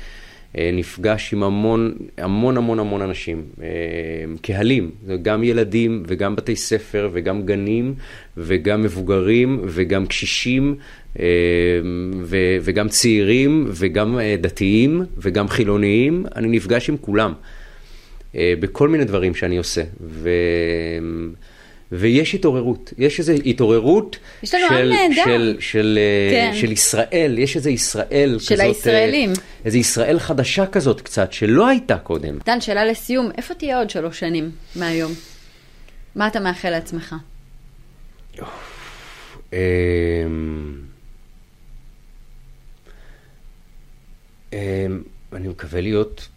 אה, 0.58 0.70
נפגש 0.72 1.32
עם 1.32 1.42
המון, 1.42 1.94
המון 2.18 2.56
המון 2.56 2.78
המון 2.78 3.02
אנשים, 3.02 3.42
אה, 3.62 3.66
קהלים, 4.42 4.90
גם 5.22 5.44
ילדים 5.44 6.02
וגם 6.06 6.36
בתי 6.36 6.56
ספר 6.56 7.10
וגם 7.12 7.42
גנים 7.42 7.94
וגם 8.36 8.82
מבוגרים 8.82 9.60
וגם 9.64 10.06
קשישים 10.06 10.76
אה, 11.18 11.24
וגם 12.60 12.88
צעירים 12.88 13.66
וגם 13.70 14.18
דתיים 14.40 15.02
וגם 15.18 15.48
חילוניים, 15.48 16.26
אני 16.36 16.48
נפגש 16.48 16.88
עם 16.88 16.96
כולם 16.96 17.32
בכל 18.34 18.88
מיני 18.88 19.04
דברים 19.04 19.34
שאני 19.34 19.58
עושה. 19.58 19.82
ו... 20.00 20.30
ויש 21.92 22.34
התעוררות, 22.34 22.92
יש 22.98 23.18
איזו 23.18 23.32
התעוררות 23.32 24.16
של, 24.44 24.58
של, 24.68 24.92
של, 25.24 25.56
של, 25.60 25.98
אה, 25.98 26.30
כן. 26.30 26.52
של 26.60 26.72
ישראל, 26.72 27.38
יש 27.38 27.56
איזו 27.56 27.70
ישראל 27.70 28.36
של 28.38 28.38
כזאת, 28.38 28.58
של 28.58 28.60
הישראלים. 28.60 29.30
אה, 29.30 29.34
איזו 29.64 29.78
ישראל 29.78 30.18
חדשה 30.18 30.66
כזאת 30.66 31.00
קצת, 31.00 31.32
שלא 31.32 31.66
הייתה 31.66 31.98
קודם. 31.98 32.38
דן, 32.46 32.60
שאלה 32.60 32.84
לסיום, 32.84 33.30
איפה 33.38 33.54
תהיה 33.54 33.78
עוד 33.78 33.90
שלוש 33.90 34.20
שנים 34.20 34.50
מהיום? 34.76 35.12
מה 36.14 36.26
אתה 36.26 36.40
מאחל 36.40 36.70
לעצמך? 36.70 37.14
אמ, 39.52 39.58
אני 45.32 45.48
מקווה 45.48 45.80
להיות 45.80 46.28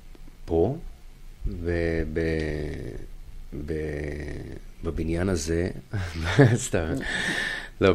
פה, 0.46 0.78
ב... 1.48 1.72
ב, 2.14 2.20
ב 3.66 3.74
בבניין 4.84 5.30
הזה, 5.30 5.70
סתם, 6.56 6.94
לא, 7.82 7.94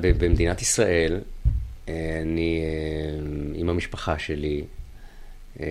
במדינת 0.00 0.62
ישראל, 0.62 1.20
אני 2.22 2.62
אה, 2.64 3.20
עם 3.54 3.68
המשפחה 3.68 4.18
שלי 4.18 4.64
אה, 5.60 5.66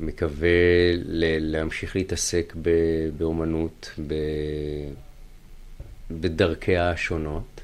מקווה 0.00 0.48
להמשיך 1.40 1.96
להתעסק 1.96 2.54
באומנות 3.16 3.98
בדרכיה 6.10 6.90
השונות. 6.90 7.60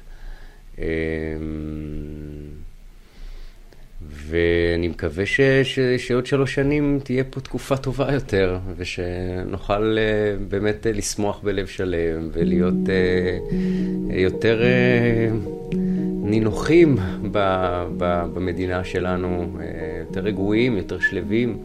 ואני 4.01 4.87
מקווה 4.87 5.25
ש, 5.25 5.41
ש, 5.63 5.79
שעוד 5.79 6.25
שלוש 6.25 6.55
שנים 6.55 6.99
תהיה 7.03 7.23
פה 7.23 7.39
תקופה 7.39 7.77
טובה 7.77 8.13
יותר, 8.13 8.57
ושנוכל 8.77 9.97
uh, 9.97 10.51
באמת 10.51 10.85
uh, 10.85 10.97
לשמוח 10.97 11.39
בלב 11.43 11.67
שלם 11.67 12.29
ולהיות 12.33 12.73
uh, 12.73 14.13
יותר 14.13 14.61
uh, 14.61 15.75
נינוחים 16.23 16.95
ב, 17.31 17.37
ב, 17.97 18.23
במדינה 18.33 18.83
שלנו, 18.83 19.47
uh, 19.57 19.61
יותר 19.99 20.21
רגועים, 20.21 20.77
יותר 20.77 20.99
שלווים. 20.99 21.57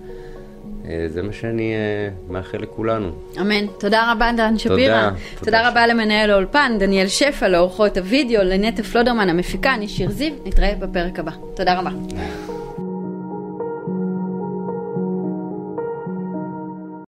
אה, 0.88 1.04
זה 1.08 1.22
מה 1.22 1.32
שאני 1.32 1.74
אה, 1.74 2.08
מאחל 2.28 2.58
לכולנו. 2.58 3.10
אמן. 3.40 3.66
תודה 3.78 4.12
רבה, 4.12 4.30
דן 4.36 4.58
שפירא. 4.58 5.10
תודה. 5.10 5.10
תודה 5.44 5.68
רבה 5.68 5.86
למנהל 5.86 6.30
האולפן, 6.30 6.72
דניאל 6.78 7.08
שפע, 7.08 7.48
לאורחות 7.48 7.96
הוידאו, 7.96 8.42
לנטע 8.42 8.82
פלודרמן 8.82 9.28
המפיקה, 9.28 9.74
אני 9.74 9.88
שיר 9.88 10.10
זיו, 10.10 10.32
נתראה 10.44 10.74
בפרק 10.78 11.18
הבא. 11.18 11.32
תודה 11.54 11.78
רבה. 11.78 11.90